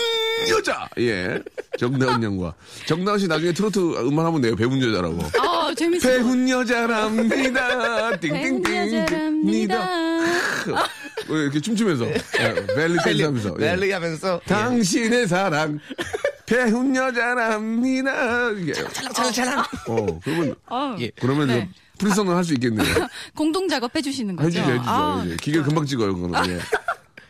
[0.50, 0.88] 여자!
[1.00, 1.40] 예.
[1.78, 2.54] 정다은 양과.
[2.88, 3.78] 정다은 씨 나중에 트로트
[4.08, 4.56] 음악 한번 내요.
[4.56, 5.20] 배운 여자라고.
[5.40, 6.18] 아, 재밌어요.
[6.18, 8.10] 배운 여자랍니다.
[8.20, 9.02] 배운 띵띵띵.
[9.04, 9.90] 여자랍니다.
[11.30, 12.06] 왜 이렇게 춤추면서.
[12.08, 13.56] 예, 벨리 댄스 하면서.
[13.60, 13.66] 예.
[13.76, 15.80] 벨리 하면서 당신의 사랑.
[16.50, 18.50] 배운 여자랍니다.
[18.52, 18.74] 이게.
[18.74, 19.60] 찰랑찰랑.
[19.88, 21.12] 어, 그러면, 어, 예.
[21.20, 21.70] 그러면 네.
[21.72, 22.88] 저 프리 선언을 할 수 있겠네요.
[23.36, 24.48] 공동 작업 해주시는 거죠?
[24.48, 24.90] 해주죠, 해주죠.
[24.90, 25.36] 아, 예.
[25.36, 26.50] 기계를 금방 찍어요, 그거는.
[26.56, 26.60] 예.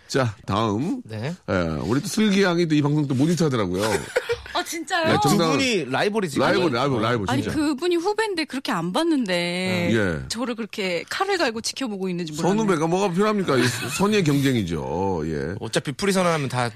[0.08, 1.02] 자, 다음.
[1.06, 1.36] 네.
[1.50, 1.54] 예,
[1.84, 3.84] 우리 또 슬기 양이 또 이 방송 또 모니터 하더라고요.
[4.70, 5.08] 아, 진짜요?
[5.14, 6.40] 네, 두 정다은- 분이 라이벌이지.
[6.40, 7.58] 라이브, 라이브, 라이브, 아니 진짜.
[7.58, 10.28] 그분이 후배인데 그렇게 안 봤는데 예.
[10.30, 12.50] 저를 그렇게 칼을 갈고 지켜보고 있는지 몰랐네.
[12.58, 13.58] 선후배가 뭐가 필요합니까?
[13.58, 13.62] 이
[13.98, 15.22] 선의의 경쟁이죠.
[15.26, 15.56] 예.
[15.60, 16.70] 어차피 프리 선언을 하면 다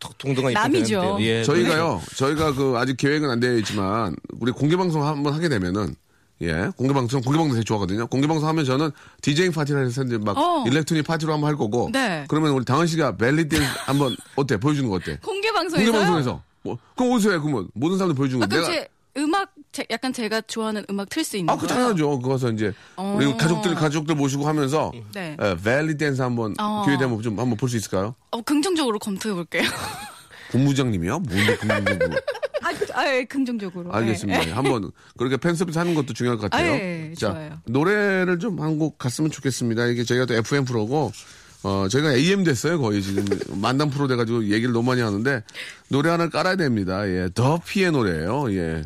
[0.00, 1.18] 도- 동등한 입장 남이죠.
[1.20, 1.44] 예.
[1.44, 5.94] 저희가요, 저희가 그 아직 계획은 안 되어 있지만, 우리 공개 방송 한번 하게 되면은,
[6.42, 8.06] 예, 공개방송, 공개방송 되게 좋아하거든요.
[8.06, 8.90] 공개방송 하면 저는
[9.20, 10.64] 디제잉 파티를 해서 이제 막 어.
[10.66, 11.90] electronic 파티로 한번 할 거고.
[11.92, 12.24] 네.
[12.28, 14.56] 그러면 우리 다은 씨가 벨리 댄스 한번 어때?
[14.56, 15.18] 보여주는 거 어때?
[15.22, 15.84] 공개 방송에서.
[15.92, 16.42] 공개방송에서.
[16.62, 17.38] 뭐, 그럼 어디서 해?
[17.38, 18.54] 그러면 모든 사람들 보여주는 아, 거.
[18.54, 21.66] 그럼 제 음악 제- 약간 제가 좋아하는 음악 틀 수 있는 아, 그?
[21.66, 22.20] 당연하죠.
[22.20, 25.36] 그거서 이제 우리 가족들 가족들 모시고 하면서 네.
[25.40, 26.82] 에, 벨리 댄스 한번 어.
[26.84, 28.14] 기회 되면 좀 한번 볼 수 있을까요?
[28.30, 29.62] 어, 긍정적으로 검토해 볼게요.
[30.52, 31.18] 본부장님이요?
[31.20, 32.18] 뭔데 본부장님?
[32.62, 33.92] 아, 아, 예, 긍정적으로.
[33.92, 34.48] 알겠습니다.
[34.48, 34.52] 예.
[34.52, 36.72] 한번 그렇게 팬 서비스 하는 것도 중요할 것 같아요.
[36.72, 37.58] 아, 예, 자, 좋아요.
[37.66, 39.86] 노래를 좀 한 곡 갔으면 좋겠습니다.
[39.86, 41.10] 이게 저희가 또 FM 프로고
[41.62, 43.24] 어, 저희가 AM 됐어요, 거의 지금.
[43.60, 45.42] 만담 프로 돼가지고 얘기를 너무 많이 하는데,
[45.88, 47.06] 노래 하나를 깔아야 됩니다.
[47.08, 48.82] 예, 더 피의 노래예요 예.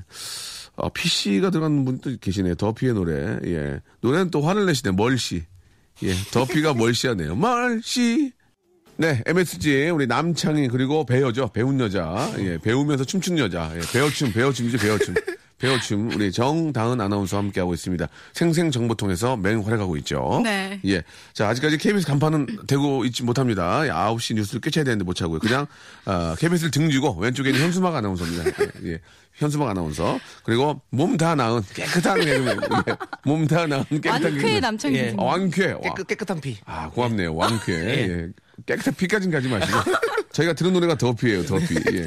[0.76, 2.56] 어, PC가 들어간 분도 계시네요.
[2.56, 3.38] 더피의 노래.
[3.46, 3.80] 예.
[4.00, 5.44] 노래는 또 화를 내시네, 멀씨.
[6.02, 7.36] 예, 더피가 멀씨하네요.
[7.36, 8.32] 멀씨.
[8.96, 11.50] 네, MSG, 우리 남창희, 그리고 배우죠.
[11.52, 12.32] 배운 여자.
[12.38, 13.70] 예, 배우면서 춤추는 여자.
[13.76, 15.14] 예, 배어춤, 배어춤이죠, 배어춤.
[15.58, 18.06] 배어춤, 우리 정다은 아나운서와 함께하고 있습니다.
[18.32, 20.40] 생생정보통해서 맹활약하고 있죠.
[20.44, 20.80] 네.
[20.84, 21.02] 예.
[21.32, 23.80] 자, 아직까지 KBS 간판은 되고 있지 못합니다.
[23.82, 25.38] 9시 뉴스를 꿰쳐야 되는데 못 차고요.
[25.38, 25.66] 그냥,
[26.04, 28.44] 아, KBS를 등지고 왼쪽에는 현수막 아나운서입니다.
[28.84, 29.00] 예, 예.
[29.34, 30.18] 현수막 아나운서.
[30.44, 32.58] 그리고 몸 다 나은 깨끗한 개그맨.
[32.88, 32.96] 예.
[33.24, 34.60] 몸다 나은 깨끗한 완쾌.
[34.60, 35.14] 남창희 예.
[35.16, 35.72] 어, 완쾌.
[35.72, 35.80] 와.
[35.80, 36.58] 깨끗, 깨끗한 피.
[36.66, 37.34] 아, 고맙네요.
[37.34, 37.72] 왕쾌.
[37.72, 38.28] 예.
[38.66, 39.78] 깨끗한 피까지는 가지 마시고.
[40.34, 41.74] 저희가 들은 노래가 더피예요, 더피.
[41.92, 42.04] 예.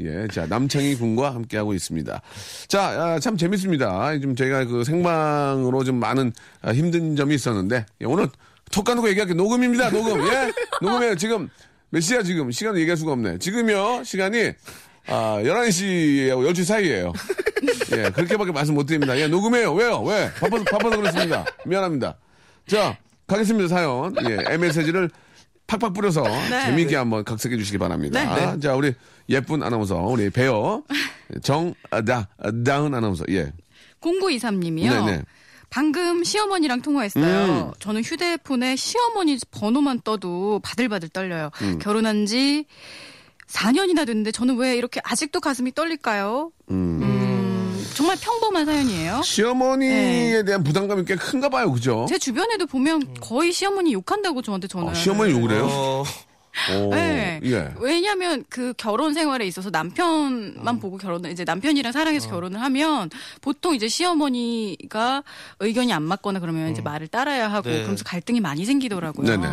[0.00, 0.28] 예.
[0.28, 2.20] 자, 남창희 군과 함께하고 있습니다.
[2.68, 4.18] 자, 아, 참 재밌습니다.
[4.18, 8.28] 좀 저희가 그 생방으로 좀 많은 아, 힘든 점이 있었는데, 예, 오늘
[8.72, 9.34] 톡 까놓고 얘기할게.
[9.34, 10.26] 녹음입니다, 녹음.
[10.26, 10.52] 예?
[10.80, 11.14] 녹음이에요.
[11.16, 11.48] 지금
[11.90, 12.50] 몇 시야, 지금?
[12.50, 13.38] 시간을 얘기할 수가 없네.
[13.38, 14.52] 지금요, 시간이
[15.08, 17.12] 아, 11시하고 12시 사이에요.
[17.96, 19.18] 예, 그렇게밖에 말씀 못 드립니다.
[19.18, 19.72] 예, 녹음해요.
[19.74, 20.00] 왜요?
[20.02, 20.30] 왜?
[20.40, 21.44] 바빠서, 바빠서 그렇습니다.
[21.64, 22.16] 미안합니다.
[22.66, 24.14] 자, 가겠습니다, 사연.
[24.28, 25.10] 예, MSG를
[25.66, 26.22] 팍팍 뿌려서
[26.66, 28.58] 재미있게 한번 각색해 주시기 바랍니다.
[28.58, 28.94] 자, 우리
[29.28, 30.82] 예쁜 아나운서, 우리 배우,
[31.42, 33.52] 정, 아, 다, 아, 다은 아나운서, 예.
[34.00, 34.90] 0923님이요.
[34.90, 35.22] 네네.
[35.68, 37.74] 방금 시어머니랑 통화했어요.
[37.80, 41.50] 저는 휴대폰에 시어머니 번호만 떠도 바들바들 떨려요.
[41.62, 41.78] 음.
[41.80, 42.66] 결혼한 지
[43.48, 46.50] 4년이나 됐는데 저는 왜 이렇게 아직도 가슴이 떨릴까요?
[46.70, 46.95] 음,
[47.96, 49.22] 정말 평범한 사연이에요.
[49.22, 52.04] 시어머니에 대한 부담감이 꽤 큰가 봐요, 그죠?
[52.06, 54.90] 제 주변에도 보면 거의 시어머니 욕한다고 저한테 전화.
[54.90, 55.66] 어, 시어머니 욕을 해요?
[55.66, 56.04] 어,
[56.78, 57.40] 오, 네.
[57.44, 57.72] 예.
[57.80, 63.08] 왜냐하면 그 결혼 생활에 있어서 남편만 보고 결혼을 이제 남편이랑 사랑해서 결혼을 하면
[63.40, 65.22] 보통 이제 시어머니가
[65.60, 67.76] 의견이 안 맞거나 그러면 이제 말을 따라야 하고 네.
[67.78, 69.26] 그러면서 갈등이 많이 생기더라고요.
[69.26, 69.46] 네네.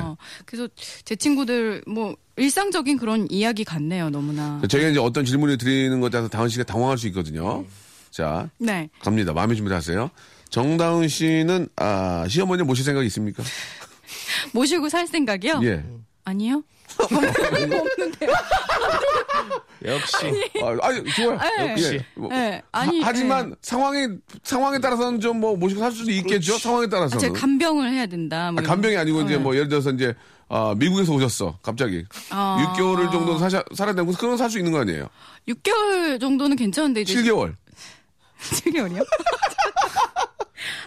[0.46, 0.68] 그래서
[1.06, 4.62] 제 친구들 뭐 일상적인 그런 이야기 같네요, 너무나.
[4.68, 7.64] 저희가 이제 어떤 질문을 드리는 것에 따라서 다은 씨가 당황할 수 있거든요.
[8.14, 8.90] 자, 네.
[9.00, 9.34] 갑니다.
[9.34, 10.12] 마음의 준비하세요.
[10.50, 13.42] 정다은 씨는 아, 시어머니 모실 생각 있습니까?
[14.54, 15.62] 모시고 살 생각이요?
[15.64, 15.84] 예.
[16.24, 16.62] 아니요.
[19.84, 20.16] 역시.
[20.64, 21.40] 아, 아니, 좋아요.
[21.58, 21.72] 네.
[21.72, 21.94] 역시.
[21.96, 22.06] 예.
[22.16, 22.62] 뭐, 네.
[22.72, 23.02] 아니.
[23.02, 23.56] 하, 지만 네.
[23.62, 24.08] 상황에
[24.44, 26.60] 상황에 따라서는 좀 뭐 모시고 살 수도 있겠죠.
[26.60, 27.20] 상황에 아, 따라서는.
[27.20, 28.52] 제가 간병을 해야 된다.
[28.52, 29.40] 뭐 아, 간병이 아니고 이제 네.
[29.40, 30.14] 뭐 예를 들어서 이제
[30.50, 31.58] 아, 미국에서 오셨어.
[31.64, 32.06] 갑자기.
[32.30, 32.76] 아.
[32.78, 35.08] 6개월 정도 사셔, 살아야 되고 그건 살수 있는 거 아니에요?
[35.48, 37.56] 6개월 정도는 괜찮은데 이제 7개월,
[38.52, 39.06] 7개월이요?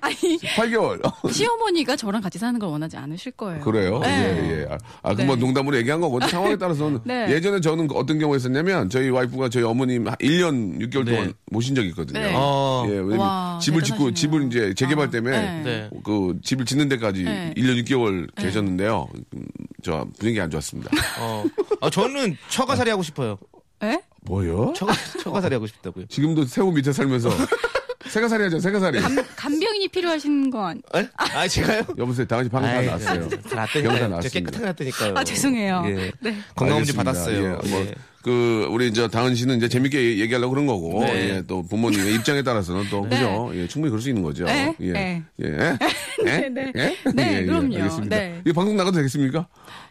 [0.00, 1.00] 아니 8개월.
[1.32, 3.60] 시어머니가 저랑 같이 사는 걸 원하지 않으실 거예요.
[3.60, 3.98] 그래요?
[4.00, 4.08] 네.
[4.08, 4.66] 예, 예.
[4.70, 5.40] 아, 아, 그뭐 네.
[5.40, 6.30] 농담으로 얘기한 거거든요.
[6.30, 7.00] 상황에 따라서는.
[7.04, 7.30] 네.
[7.30, 11.12] 예전에 저는 어떤 경우가 있었냐면 저희 와이프가 저희 어머님 1년 6개월 네.
[11.12, 12.20] 동안 모신 적이 있거든요.
[12.20, 12.32] 네.
[12.34, 12.84] 어.
[12.88, 14.14] 예, 왜냐면 와, 집을 짓고.
[14.14, 15.62] 집을 이제 재개발 아, 때문에 네.
[15.62, 15.90] 네.
[16.04, 17.52] 그 집을 짓는 데까지 네.
[17.56, 19.08] 1년 6개월 계셨는데요.
[19.34, 19.46] 음,
[19.82, 20.90] 저 분위기 안 좋았습니다.
[21.20, 21.44] 어.
[21.80, 23.38] 아, 저는 처가살이 하고 싶어요.
[23.82, 24.00] 에?
[24.22, 24.72] 뭐요?
[24.74, 26.06] 처가, 처가살이 하고 싶다고요.
[26.06, 27.28] 지금도 새우 밑에 살면서
[28.08, 29.00] 세가살이 하죠, 세가살이.
[29.36, 30.80] 간 병인이 필요하신 거 아니?
[30.94, 31.08] 에?
[31.16, 31.82] 아, 제가요?
[31.98, 33.28] 여보세요, 당연히 방금 다 나왔어요.
[33.28, 34.20] 다 났다니까요.
[34.20, 35.14] 깨끗하게 났다니까요.
[35.16, 35.84] 아, 죄송해요.
[35.86, 36.12] 예.
[36.20, 36.36] 네.
[36.54, 36.96] 건강검진.
[36.96, 37.60] 받았어요.
[37.64, 37.94] 예, 뭐, 예.
[38.22, 41.36] 그, 우리 저 당은 씨는 이제 재밌게 얘기하려고 그런 거고, 네.
[41.36, 43.52] 예, 또 부모님의 입장에 따라서는 또, 그죠?
[43.54, 44.44] 예, 충분히 그럴 수 있는 거죠.
[44.44, 44.92] 네, 예.
[44.92, 45.22] 네.
[45.42, 45.46] 예.
[45.46, 45.78] 예?
[46.24, 46.72] 네, 네.
[46.74, 46.96] 예?
[47.14, 47.76] 네, 그럼요.
[47.76, 48.16] 알겠습니다.
[48.16, 48.42] 네.
[48.44, 49.46] 이 방송 나가도 되겠습니까?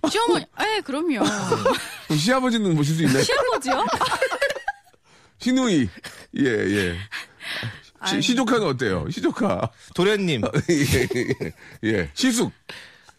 [0.09, 1.23] 시어머니, 에 그럼요.
[2.07, 3.23] 그럼 시아버지는 모실 수 있나요?
[3.23, 3.85] 시아버지요?
[5.39, 5.89] 시누이.
[6.39, 6.95] 예, 예.
[8.05, 8.21] 시, 아유.
[8.21, 9.05] 시조카는 어때요?
[9.09, 9.69] 시조카.
[9.93, 10.41] 도련님.
[10.69, 11.07] 예,
[11.83, 12.09] 예, 예.
[12.13, 12.51] 시숙.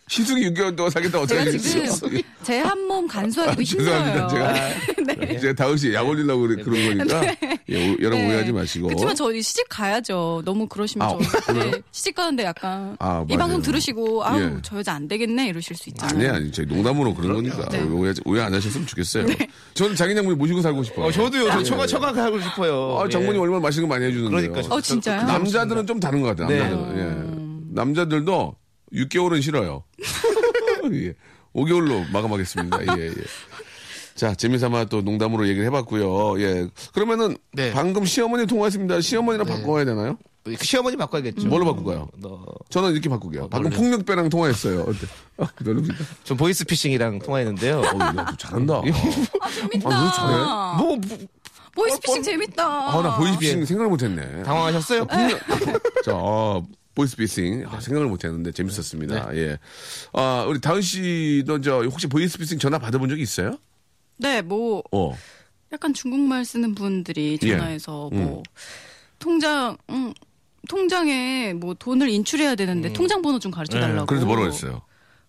[0.08, 1.92] 시숙이 6개월 동안 사겠다 어떻게 제가 하겠어요?
[1.94, 4.28] 지금 제 한 몸 간수하기도 아, 죄송합니다.
[4.28, 5.26] 힘들어요.
[5.26, 7.34] 제가, 제가 다은 씨약 올리려고 그래- 그런 거니까.
[7.68, 8.86] 예, 오- 여러분 오해하지 마시고.
[8.86, 10.42] 그렇지만 저희 시집 가야죠.
[10.44, 11.52] 너무 그러시면 아, 저?
[11.52, 13.60] 네, 시집 가는데 약간 아, 이 방송.
[13.60, 14.52] 들으시고 아우 예.
[14.62, 16.28] 저 여자 안 되겠네 이러실 수 있잖아요.
[16.30, 17.68] 아니, 아니, 저희 농담으로 그런 거니까.
[17.70, 17.82] 네.
[17.82, 19.26] 오해, 오해 안 하셨으면 좋겠어요.
[19.74, 21.06] 저는 자기 장모님 모시고 살고 싶어요.
[21.06, 21.50] 어, 저도요.
[21.50, 23.00] 저 처가, 처가 가고 싶어요.
[23.00, 23.40] 아, 장모님 예.
[23.40, 24.52] 얼마나 맛있는 거 많이 해주는데요.
[24.52, 24.72] 그러니까.
[24.72, 25.22] 어 진짜요?
[25.24, 26.46] 남자들은 좀 다른 것 같아요.
[26.48, 26.60] 네.
[26.70, 26.98] 남자들은.
[27.00, 27.74] 예.
[27.74, 28.54] 남자들도
[28.96, 29.84] 6개월은 싫어요.
[30.92, 31.14] 예.
[31.54, 32.98] 5개월로 마감하겠습니다.
[32.98, 33.12] 예, 예.
[34.14, 36.40] 자, 재미삼아 또 농담으로 얘기를 해봤고요.
[36.40, 36.68] 예.
[36.92, 37.72] 그러면은 네.
[37.72, 39.00] 방금 시어머니 통화했습니다.
[39.00, 40.18] 시어머니랑 바꿔야 되나요?
[40.60, 41.48] 시어머니 바꿔야겠죠.
[41.48, 42.08] 뭘로 바꿀까요?
[42.18, 43.48] 너, 저는 이렇게 바꿀게요.
[43.48, 43.82] 방금 뭘로?
[43.82, 44.82] 폭력배랑 통화했어요.
[44.82, 45.06] 어때?
[45.38, 45.96] 아, 별로입니다.
[46.24, 47.78] 전 보이스피싱이랑 통화했는데요.
[47.80, 48.74] 어, 야, 좀 잘한다.
[48.76, 49.88] 아, 재밌다.
[49.90, 50.36] 아, 왜 잘해?
[50.78, 51.18] 뭐, 뭐
[51.74, 52.64] 보이스피싱 재밌다.
[52.64, 54.44] 아, 나 보이스피싱 생각을 못했네.
[54.44, 55.06] 당황하셨어요?
[56.04, 56.64] 자, 어,
[56.96, 59.36] 보이스피싱 아, 생각을 못했는데 재밌었습니다.
[59.36, 59.58] 예.
[60.12, 63.58] 아, 우리 다은 씨도 저 혹시 보이스피싱 전화 받아본 적이 있어요?
[64.16, 65.16] 네, 뭐 어.
[65.72, 67.50] 약간 중국말 쓰는 분들이 예.
[67.50, 68.42] 전화해서 뭐
[69.18, 70.12] 통장 음,
[70.68, 74.04] 통장에 뭐 돈을 인출해야 되는데 통장 번호 좀 가르쳐 달라고.
[74.04, 74.06] 음.
[74.06, 74.82] 그래서 뭐라고 했어요?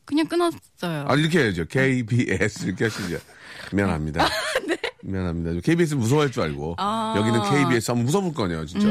[0.06, 1.06] 그냥 끊었어요.
[1.06, 1.66] 아, 이렇게 해야죠.
[1.66, 3.20] KBS 이렇게 하시죠.
[3.72, 4.28] 미안합니다.
[5.04, 5.62] 미안합니다.
[5.62, 7.14] KBS 무서워할 줄 알고 아.
[7.18, 8.88] 여기는 KBS 하면 무서울 거 아니에요, 진짜.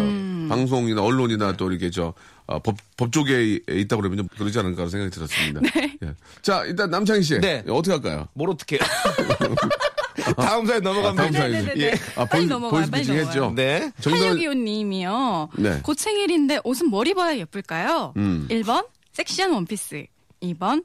[0.49, 2.15] 방송이나 언론이나 또 이렇게 저
[2.47, 5.61] 아, 법, 법 쪽에 있다 그러면 좀 그러지 않을까 생각이 들었습니다.
[6.03, 6.15] 예.
[6.43, 7.41] 자, 일단 남창희 씨.
[7.41, 7.62] 네.
[7.69, 8.29] 어떻게 할까요?
[8.35, 8.79] 뭘 어떻게.
[10.37, 11.39] 다음 사연 넘어가면 다음 되죠.
[11.39, 11.53] 사연.
[11.53, 11.85] 네네네.
[11.85, 11.95] 예.
[12.17, 12.87] 아, 빨리 넘어가요.
[12.91, 13.27] 빨리 넘어가요.
[13.27, 13.53] 했죠?
[13.55, 13.91] 네.
[14.01, 15.49] 8625님이요.
[15.59, 15.81] 네.
[15.83, 18.15] 곧 생일인데 옷은 뭘 입어야 예쁠까요?
[18.17, 18.47] 음.
[18.51, 20.07] 1번 섹시한 원피스.
[20.43, 20.85] 2번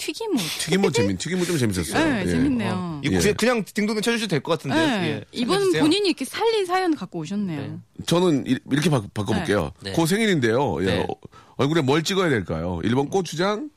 [0.00, 0.40] 튀김옷.
[0.60, 2.04] 튀김옷 재밌, 튀김옷 좀 재밌었어요.
[2.04, 2.26] 네, 예.
[2.30, 3.00] 재밌네요.
[3.04, 3.32] 이거 예.
[3.34, 4.76] 그냥, 딩동댕 쳐주셔도 될 것 같은데.
[4.76, 5.08] 네.
[5.08, 5.24] 예.
[5.32, 5.72] 이번.
[5.72, 7.80] 본인이 이렇게 살린 사연 갖고 오셨네요.
[8.06, 9.72] 저는 이- 이렇게 바, 바꿔볼게요.
[9.82, 9.92] 네.
[9.92, 10.78] 고 생일인데요.
[10.82, 11.06] 예, 네.
[11.08, 11.14] 어,
[11.56, 12.80] 얼굴에 뭘 찍어야 될까요?
[12.84, 13.68] 1번 고추장,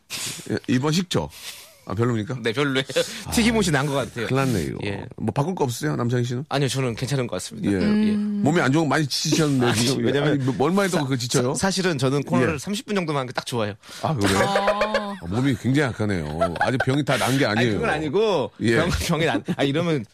[0.49, 1.29] 예, 2번 식초.
[1.85, 2.37] 아, 별로입니까?
[2.41, 2.83] 네, 별로예요.
[3.33, 4.27] 튀김옷이 난 것 같아요.
[4.27, 4.79] 큰일 났네, 이거.
[4.85, 5.05] 예.
[5.17, 6.45] 뭐 바꿀 거 없으세요, 남창희 씨는?
[6.49, 7.71] 아니요, 저는 괜찮은 것 같습니다.
[7.71, 7.77] 예.
[8.15, 10.05] 몸이 안 좋은 거 많이 지치셨는데, 지금.
[10.05, 11.55] 왜냐면 아니, 뭐 얼마 있다고 그거 지쳐요?
[11.55, 12.57] 사, 실은 저는 코너를 예.
[12.57, 13.73] 30분 정도만 딱 좋아요.
[14.01, 14.37] 아, 그래요?
[14.39, 16.39] 어, 아, 몸이 굉장히 약하네요.
[16.61, 17.73] 아직 병이 다 난 게 아니, 아니에요.
[17.75, 18.75] 그건 아니고, 예.
[18.77, 20.05] 병, 병이 안, 아, 이러면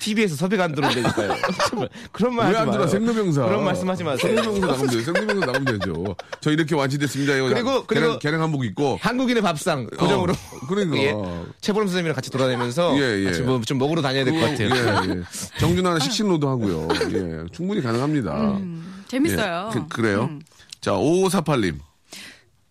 [0.00, 1.34] TV에서 섭외가 안 들어온다니까요.
[2.10, 2.78] 그런 말왜 하지 안 들어?
[2.84, 2.88] 마요.
[2.88, 3.44] 생로병사.
[3.44, 4.34] 그런 말씀 하지 마세요.
[4.34, 5.02] 생로병사 나가면 돼요.
[5.04, 6.16] 생로병사 나가면 되죠.
[6.40, 7.34] 저 이렇게 완치됐습니다.
[7.36, 8.98] 이거 그리고- 그리고- 계량, 계량 한복 입고.
[9.02, 10.32] 한국인의 밥상 고정으로.
[10.32, 10.96] 어, 그러니까.
[10.96, 11.14] 예.
[11.60, 13.24] 최보름 선생님이랑 같이 돌아다니면서 예, 예.
[13.26, 14.70] 같이 뭐 좀 먹으러 다녀야 될 것 같아요.
[14.70, 15.22] 예, 예.
[15.60, 16.88] 정준하는 식신로도 하고요.
[17.12, 18.58] 예, 충분히 가능합니다.
[19.08, 19.70] 재밌어요.
[19.76, 20.30] 예, 그, 래요
[20.80, 21.78] 자, 5548님.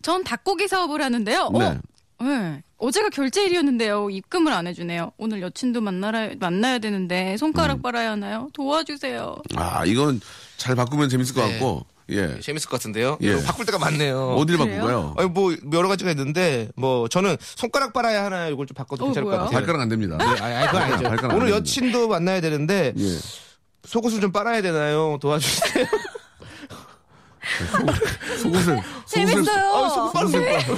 [0.02, 1.50] 전 닭고기 사업을 하는데요.
[1.54, 1.66] 네.
[1.66, 1.78] 어,
[2.22, 2.62] 네.
[2.78, 4.10] 어제가 결제일이었는데요.
[4.10, 5.12] 입금을 안 해주네요.
[5.18, 7.82] 오늘 여친도 만나라, 만나야 되는데 손가락 음.
[7.82, 8.50] 빨아야 하나요?
[8.54, 9.38] 도와주세요.
[9.56, 10.22] 아, 이건
[10.58, 11.52] 잘 바꾸면 재밌을 것 네.
[11.54, 12.40] 같고, 예.
[12.40, 13.18] 재밌을 것 같은데요.
[13.22, 13.42] 예.
[13.44, 14.36] 바꿀 때가 많네요.
[14.36, 14.76] 어디를 그래요?
[14.82, 15.16] 바꿀까요?
[15.18, 19.26] 아니 뭐 여러 가지가 있는데 뭐 저는 손가락 빨아야 하나 이걸 좀 바꿔도 어, 괜찮을
[19.26, 19.44] 것 뭐야?
[19.44, 19.58] 같아요.
[19.60, 20.18] 발가락 안 됩니다.
[20.18, 21.04] 네, 아니, 아니, 그건 아니죠.
[21.04, 21.58] 발가락 안 오늘 됩니다.
[21.58, 23.18] 여친도 만나야 되는데 예.
[23.88, 25.20] 속옷을 좀 빨아야 되나요?
[25.22, 25.86] 도와주세요.
[28.42, 28.80] 속옷을.
[29.06, 29.60] 재밌어요.
[29.74, 30.76] 아, 속옷 빨으세요.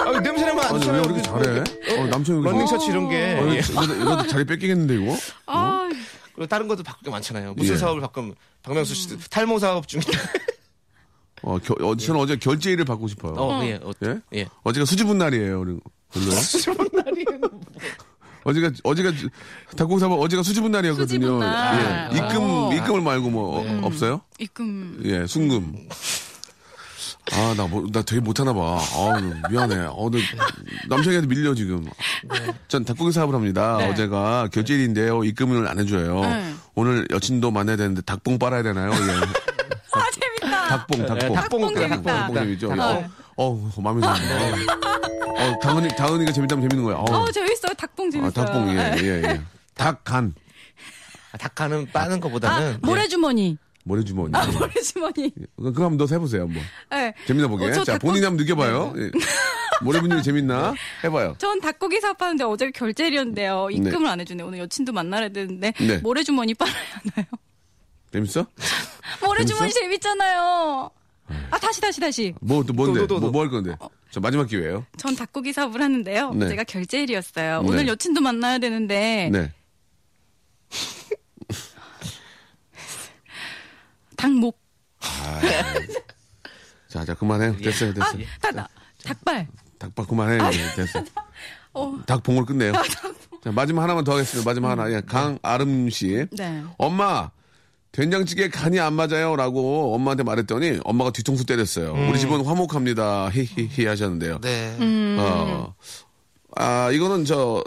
[0.00, 1.02] 아, 냄새 나면 안 아니, 왜 좋아요.
[1.02, 2.00] 이렇게 잘해?
[2.00, 3.16] 어, 남편이 왜 런닝 이렇게- 셔츠 이런 게.
[3.40, 3.58] 어, 예.
[3.58, 5.16] 이거, 이거, 자리 뺏기겠는데, 이거?
[5.46, 5.88] 아,
[6.34, 7.54] 그리고 다른 것도 바꿀 게 많잖아요.
[7.54, 7.78] 무슨 예.
[7.78, 10.00] 사업을 바꾸면 박명수 씨 탈모 사업 중에.
[11.42, 13.34] 어, 겨, 어, 저는 어제 결제일을 받고 싶어요.
[13.36, 13.74] 어, 예.
[13.82, 14.20] 어, 예?
[14.34, 14.46] 예.
[14.64, 15.60] 어제가 수지분 날이에요.
[15.64, 15.80] 그리고.
[16.12, 16.36] 별로요?
[18.46, 19.12] 어제가 어제가
[19.76, 21.06] 닭고기 사면 어제가 수지분 날이었거든요.
[21.06, 22.10] 수지분 날.
[22.12, 22.16] 예.
[22.16, 22.72] 입금 어.
[22.72, 24.20] 입금을 말고 뭐 어, 없어요?
[24.38, 25.00] 입금.
[25.04, 25.88] 예, 순금.
[27.32, 28.78] 아, 나, 뭐, 나 되게 못하나 봐.
[28.78, 29.86] 아, 미안해.
[29.90, 30.18] 어, 너,
[30.88, 31.84] 남편한테 밀려, 지금.
[32.68, 33.78] 전 닭고기 사업을 합니다.
[33.78, 33.90] 네.
[33.90, 35.24] 어제가 결제일인데요.
[35.24, 36.20] 입금을 안 해줘요.
[36.20, 36.54] 네.
[36.76, 38.92] 오늘 여친도 만나야 되는데 닭봉 빨아야 되나요?
[38.92, 38.96] 예.
[39.92, 40.68] 아, 재밌다.
[40.68, 41.18] 닭봉, 닭봉.
[41.18, 42.02] 닭봉 닭봉 재밌다.
[42.02, 42.68] 닭봉 재밌죠?
[42.76, 43.10] 닭봉.
[43.38, 44.66] 어, 어, 마음에 드네.
[45.52, 46.96] 어, 다은이, 다은이가 재밌다면 재밌는 거야.
[46.96, 47.72] 어, 어, 재밌어요.
[47.74, 48.42] 닭봉 재밌어요.
[48.42, 48.96] 아, 닭봉, 예, 네.
[49.02, 49.40] 예, 예.
[49.74, 50.34] 닭간.
[51.32, 53.58] 아, 닭가는 빠는 것보다는 아, 모래주머니.
[53.84, 54.32] 모래주머니.
[54.34, 55.32] 아, 모래주머니.
[55.56, 56.62] 그거 한번 더 해보세요, 한번.
[56.90, 57.14] 네.
[57.26, 57.66] 재밌나 보게.
[57.66, 58.94] 어, 저 자, 닭봉- 본인이 한번 느껴봐요.
[58.96, 59.10] 예.
[59.82, 60.74] 모래분들이 재밌나?
[61.04, 61.34] 해봐요.
[61.38, 63.68] 전 닭고기 사업하는데 어제가 결제일이었는데요.
[63.70, 64.42] 입금을 안 해주네.
[64.42, 65.98] 오늘 여친도 만나야 되는데 네.
[65.98, 66.74] 모래주머니 빨아야
[67.14, 67.26] 하나요?
[68.10, 68.46] 재밌어?
[69.22, 70.90] 모래주머니 재밌잖아요.
[71.50, 72.34] 아 다시 다시 다시.
[72.40, 73.06] 뭐, 또 뭔데?
[73.06, 73.32] 또, 뭐, 또.
[73.32, 73.76] 뭐할 건데?
[74.10, 76.32] 자, 마지막 기회예요 전 닭고기 사업을 하는데요.
[76.34, 76.46] 네.
[76.46, 77.62] 어제가 결제일이었어요.
[77.62, 77.68] 네.
[77.68, 79.52] 오늘 여친도 만나야 되는데 네.
[84.16, 84.58] 닭목.
[86.88, 87.56] 자, 자, 그만해.
[87.58, 88.06] 됐어요, 됐어.
[88.06, 88.68] 아, 다, 다,
[89.04, 89.46] 닭발.
[89.78, 90.38] 닭밥 그만해.
[90.40, 91.04] 아, 됐어.
[91.74, 91.98] 어.
[92.06, 92.72] 닭봉을 끝내요.
[93.44, 94.48] 자, 마지막 하나만 더 하겠습니다.
[94.48, 94.90] 마지막 하나.
[94.90, 96.26] 예, 강아름 씨.
[96.32, 96.64] 네.
[96.78, 97.30] 엄마,
[97.96, 99.36] 된장찌개 간이 안 맞아요.
[99.36, 101.94] 라고 엄마한테 말했더니 엄마가 뒤통수 때렸어요.
[101.94, 103.30] 우리 집은 화목합니다.
[103.30, 104.38] 히히히 하셨는데요.
[104.42, 104.76] 네.
[105.18, 105.74] 어,
[106.56, 107.64] 아, 이거는 저,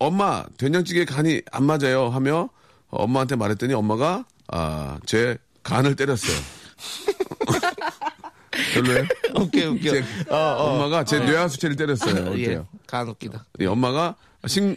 [0.00, 2.08] 엄마, 된장찌개 간이 안 맞아요.
[2.08, 2.48] 하며
[2.90, 6.36] 엄마한테 말했더니 엄마가, 아, 제 간을 때렸어요.
[8.74, 9.04] 별로예요?
[9.36, 9.90] 웃겨, 웃겨.
[9.92, 12.36] 제, 엄마가 제 뇌하수체를 때렸어요.
[12.40, 12.46] 예.
[12.46, 12.66] 어때요?
[12.88, 13.44] 간 웃기다.
[13.60, 14.76] 예, 엄마가 식,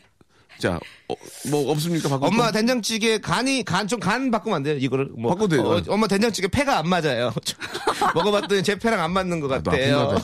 [0.59, 1.15] 자, 어,
[1.49, 2.09] 뭐 없습니까?
[2.09, 2.51] 바꿀 엄마 거?
[2.51, 5.63] 된장찌개 간이 간 좀 간 바꾸면 안 돼요 이거를 뭐 바꿔도 돼요.
[5.65, 7.31] 어, 엄마 된장찌개 패가 안 맞아요
[8.13, 10.15] 먹어봤더니 제 패랑 안 맞는 것너 같아요 봐.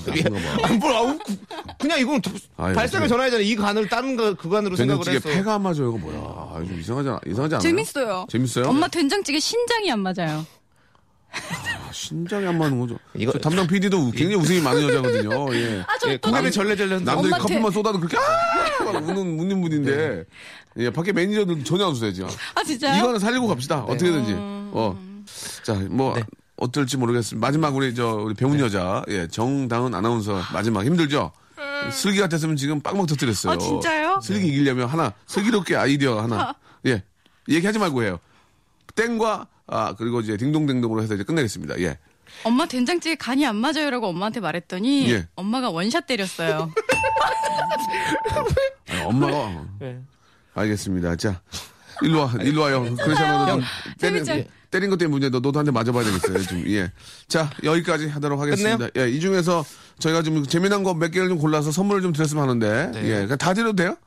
[0.63, 1.37] 아, 뭘, 아우, 그-
[1.79, 2.21] 그냥 이건
[2.57, 3.07] 발상을 그래.
[3.07, 5.89] 전화하잖아 이 간을 다른 거 그 간으로 생각을 된장찌개 했어 패가 안 맞아요.
[5.89, 6.17] 이거 뭐야.
[6.19, 7.19] 아, 좀 이상하지, 않아?
[7.25, 7.59] 이상하지 않아요?
[7.61, 8.25] 재밌어요.
[8.29, 8.65] 재밌어요?
[8.67, 10.45] 엄마 된장찌개 신장이 안 맞아요.
[12.05, 12.99] 진작에 안 맞는 거죠.
[13.15, 15.55] 이거- 저 담당 PD도 굉장히 웃음이 많은 여자거든요.
[15.55, 15.81] 예.
[15.87, 16.99] 아, 저 예, 또 남- 절레절레.
[16.99, 18.91] 남들이 엄마한테- 커피만 쏟아도 그렇게 아!
[18.91, 20.25] 막 웃는 웃는 분인데
[20.77, 22.27] 예 밖에 매니저들 전혀 안 웃어야죠.
[22.55, 22.99] 아, 진짜요?
[22.99, 23.79] 이거는 살리고 갑시다.
[23.83, 24.33] 어떻게든지.
[24.37, 24.97] 어.
[25.63, 26.15] 자, 뭐
[26.57, 27.45] 어떨지 모르겠습니다.
[27.47, 31.31] 마지막 우리 저 우리 배운 여자 예 정다은 아나운서 마지막 힘들죠.
[31.91, 33.53] 슬기 같았으면 지금 빵빵 터뜨렸어요.
[33.53, 34.19] 아, 진짜요?
[34.21, 36.53] 슬기 이기려면 하나 슬기롭게 아이디어 하나
[36.85, 37.03] 예
[37.47, 38.19] 얘기하지 말고 해요.
[38.95, 41.79] 땡과 아 그리고 이제 딩동댕동으로 해서 이제 끝내겠습니다.
[41.81, 41.97] 예.
[42.43, 45.27] 엄마 된장찌개 간이 안 맞아요라고 엄마한테 말했더니 예.
[45.35, 46.71] 엄마가 원샷 때렸어요.
[48.89, 49.99] 아니, 엄마가 네.
[50.53, 51.15] 알겠습니다.
[51.15, 51.41] 자,
[52.01, 52.95] 일로 와, 일로 와요.
[52.95, 53.59] 그러잖아, 너
[53.99, 54.23] 때린?
[54.71, 56.41] 때린 것 때문에 너, 너도 한 대 맞아봐야 되겠어요.
[56.43, 56.91] 좀, 예.
[57.27, 58.87] 자, 여기까지 하도록 하겠습니다.
[58.97, 59.63] 예, 이 중에서
[59.99, 63.03] 저희가 좀 재미난 거 몇 개를 좀 골라서 선물을 좀 드렸으면 하는데, 네.
[63.05, 63.21] 예.
[63.23, 63.97] 그냥 다 드려도 돼요?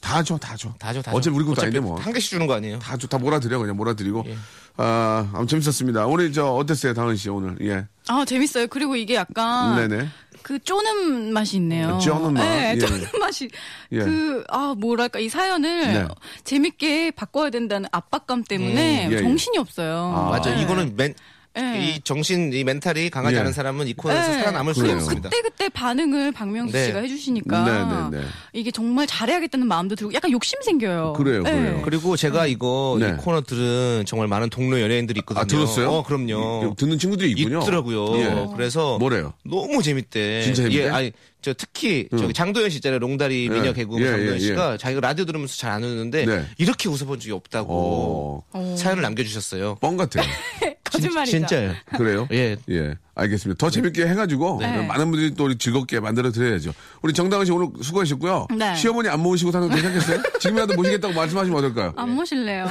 [0.00, 0.74] 다 줘, 다 줘.
[0.78, 1.16] 다 줘, 다 줘.
[1.16, 1.98] 어차피 우리 것도 어차피 아닌데 뭐.
[1.98, 2.78] 한 개씩 주는 거 아니에요?
[2.80, 4.24] 다 줘, 다 몰아드려, 그냥 몰아드리고.
[4.26, 4.36] 예.
[4.76, 6.06] 아, 아무 재밌었습니다.
[6.06, 7.56] 오늘 저 어땠어요, 다은 씨, 오늘?
[7.62, 7.86] 예.
[8.08, 8.66] 아 재밌어요.
[8.68, 10.08] 그리고 이게 약간 네네.
[10.42, 11.98] 그 쪼는 맛이 있네요.
[11.98, 12.42] 쪼는 맛?
[12.44, 12.78] 네, 예.
[12.78, 13.48] 쪼는 맛이
[13.92, 13.98] 예.
[13.98, 16.08] 그아 뭐랄까 이 사연을 네.
[16.44, 19.18] 재밌게 바꿔야 된다는 압박감 때문에 음, 예.
[19.22, 20.12] 정신이 없어요.
[20.14, 20.30] 아.
[20.30, 20.54] 맞아.
[20.54, 20.62] 네.
[20.62, 21.14] 이거는 맨,
[21.56, 21.88] 네.
[21.96, 23.40] 이 정신, 이 멘탈이 강하지 예.
[23.40, 24.38] 않은 사람은 이 코너에서 네.
[24.40, 24.96] 살아남을 수 그래요.
[24.96, 25.30] 없습니다.
[25.30, 26.86] 그때 그때 반응을 박명수 네.
[26.86, 28.28] 씨가 해주시니까 네, 네, 네.
[28.52, 31.14] 이게 정말 잘해야겠다는 마음도 들고 약간 욕심 생겨요.
[31.14, 31.50] 그래요, 네.
[31.50, 31.82] 그래요.
[31.84, 33.08] 그리고 제가 이거 네.
[33.08, 35.42] 이 코너 들은 정말 많은 동료 연예인들이 있거든요.
[35.42, 35.90] 아, 들었어요?
[35.90, 36.74] 어, 그럼요.
[36.76, 37.60] 듣는 친구들이 있군요.
[37.62, 38.16] 있더라고요.
[38.18, 38.46] 예.
[38.54, 39.32] 그래서 뭐래요?
[39.44, 40.42] 너무 재밌대.
[40.42, 40.84] 진짜 재밌대?
[40.84, 41.12] 예, 아니
[41.46, 42.98] 저 특히 저기 장도연 씨 있잖아요.
[42.98, 43.72] 롱다리 미녀 예.
[43.72, 46.44] 개그 예, 장도연 예, 씨가 자기가 라디오 들으면서 잘 안 웃는데 네.
[46.58, 49.76] 이렇게 웃어본 적이 없다고 어, 사연을 남겨주셨어요.
[49.76, 50.24] 뻥 같아요.
[50.84, 51.38] 거짓말이죠.
[51.38, 51.74] 진짜요.
[51.96, 52.26] 그래요?
[52.32, 52.56] 예.
[52.70, 53.58] 예, 알겠습니다.
[53.58, 54.86] 더 재밌게 해가지고 네.
[54.86, 56.72] 많은 분들이 또 우리 즐겁게 만들어 드려야죠.
[57.00, 58.48] 우리 정다은 씨 오늘 수고하셨고요.
[58.56, 58.76] 네.
[58.76, 60.22] 시어머니 안 모시고 사는 거 괜찮겠어요?
[60.38, 61.94] 지금이라도 모시겠다고 말씀하시면 어떨까요?
[61.96, 62.66] 안 모실래요.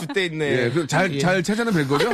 [0.00, 0.64] 주대 있네.
[0.64, 1.18] 예, 그잘 예.
[1.20, 2.10] 잘 찾아는 뵐 거죠?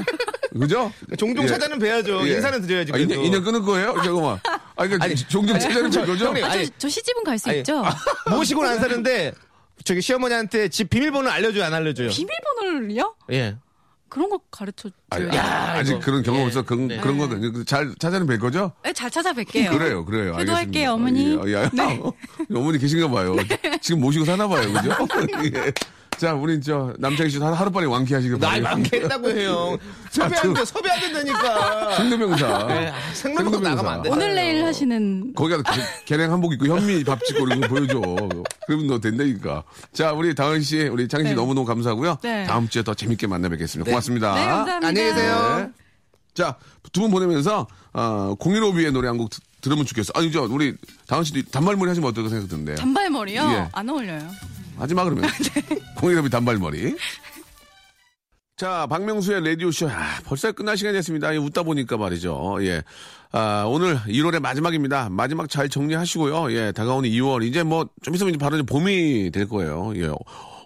[0.53, 0.93] 그죠?
[1.19, 1.49] 종종 예.
[1.49, 2.29] 찾아는 뵈야죠.
[2.29, 2.35] 예.
[2.35, 2.93] 인사는 드려야지.
[2.93, 2.99] 아.
[2.99, 3.95] 인연, 인연 끊을 거예요?
[4.05, 4.39] 잠깐만.
[4.45, 6.27] 아, 그러니까 아니, 종종 찾아는 뵐 거죠?
[6.27, 7.83] 형님, 아, 저, 아니, 저 시집은 갈수 아니, 있죠.
[8.31, 9.33] 모시고는 안 사는데
[9.85, 12.11] 저기 시어머니한테 집 비밀번호 알려줘요, 안 알려줘요?
[12.11, 13.15] 비밀번호를요?
[13.33, 13.57] 예.
[14.15, 15.29] 그런 거 가르쳐 줘요.
[15.29, 15.99] 아니, 아, 직 이거.
[16.01, 16.47] 그런 경험 예.
[16.47, 16.63] 없어.
[16.63, 16.99] 그런, 네.
[17.01, 18.71] 그런 거, 잘 찾아는 뵐 거죠?
[18.85, 19.77] 네, 잘 찾아뵐게요.
[19.77, 20.37] 그래요, 그래요.
[20.37, 20.95] 알겠습니다.
[20.95, 21.37] 어머니.
[21.47, 22.01] 예, 야, 네.
[22.55, 23.35] 어머니 계신가 봐요.
[23.81, 24.91] 지금 모시고 사나 봐요, 그죠?
[25.57, 25.73] 예.
[26.17, 28.71] 자, 우리 저 남창희 씨 하루 빨리 완쾌하시길 바랍니다.
[28.71, 29.77] 많겠다고 해요.
[30.11, 31.97] 섭외 안 돼, 섭외 안 된다니까.
[31.97, 32.67] 생도명사.
[32.69, 34.11] 네, 생명도 나가면 안 돼.
[34.11, 35.61] 오늘 내일 하시는 거기가
[36.05, 38.01] 계량 한복 입고 현미 밥 찍고 이런 거 보여줘.
[38.67, 39.65] 그러면 너 된다니까.
[39.93, 41.35] 자, 우리 다은 씨, 우리 창희 씨 네.
[41.35, 42.19] 너무너무 감사하고요.
[42.23, 42.45] 네.
[42.47, 43.91] 다음 주에 더 재밌게 만나 뵙겠습니다.
[43.91, 44.35] 고맙습니다.
[44.35, 44.89] 네, 감사합니다.
[44.89, 45.57] 안녕히 계세요.
[45.59, 45.71] 네.
[46.35, 46.57] 자,
[46.93, 50.13] 두 분 보내면서, 어, 015B의 노래 한 곡 들으면 좋겠어.
[50.15, 50.75] 아니, 저, 우리
[51.07, 52.75] 다은 씨도 단발머리 하시면 어떨까 생각 드는데.
[52.75, 53.41] 단발머리요?
[53.41, 53.69] 예.
[53.73, 54.29] 안 어울려요.
[54.79, 55.31] 하지 마, 그러면.
[55.55, 55.63] 네.
[55.97, 56.97] 015B 단발머리.
[58.57, 59.89] 자, 박명수의 라디오쇼.
[59.89, 61.35] 아, 벌써 끝날 시간이 됐습니다.
[61.35, 62.59] 예, 웃다 보니까 말이죠.
[62.61, 62.85] 예.
[63.33, 65.09] 아, 오늘 1월의 마지막입니다.
[65.11, 66.53] 마지막 잘 정리하시고요.
[66.53, 67.45] 예, 다가오는 2월.
[67.45, 69.93] 이제 뭐, 좀 있으면 이제 바로 이제 봄이 될 거예요.
[69.97, 70.09] 예.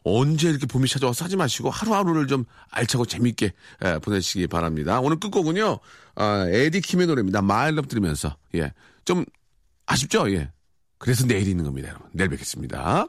[0.05, 3.53] 언제 이렇게 봄이 찾아와서 하지 마시고 하루하루를 좀 알차고 재밌게
[3.87, 5.01] 예, 보내시기 바랍니다.
[5.01, 5.79] 오늘 끝곡은요.
[6.16, 7.40] 아, 에디 킴의 노래입니다.
[7.40, 8.37] 마일럽 들으면서.
[8.55, 8.74] 예.
[9.07, 9.24] 좀
[9.87, 10.31] 아쉽죠?
[10.31, 10.51] 예.
[10.98, 12.11] 그래서 내일 있는 겁니다, 여러분.
[12.12, 13.07] 내일 뵙겠습니다.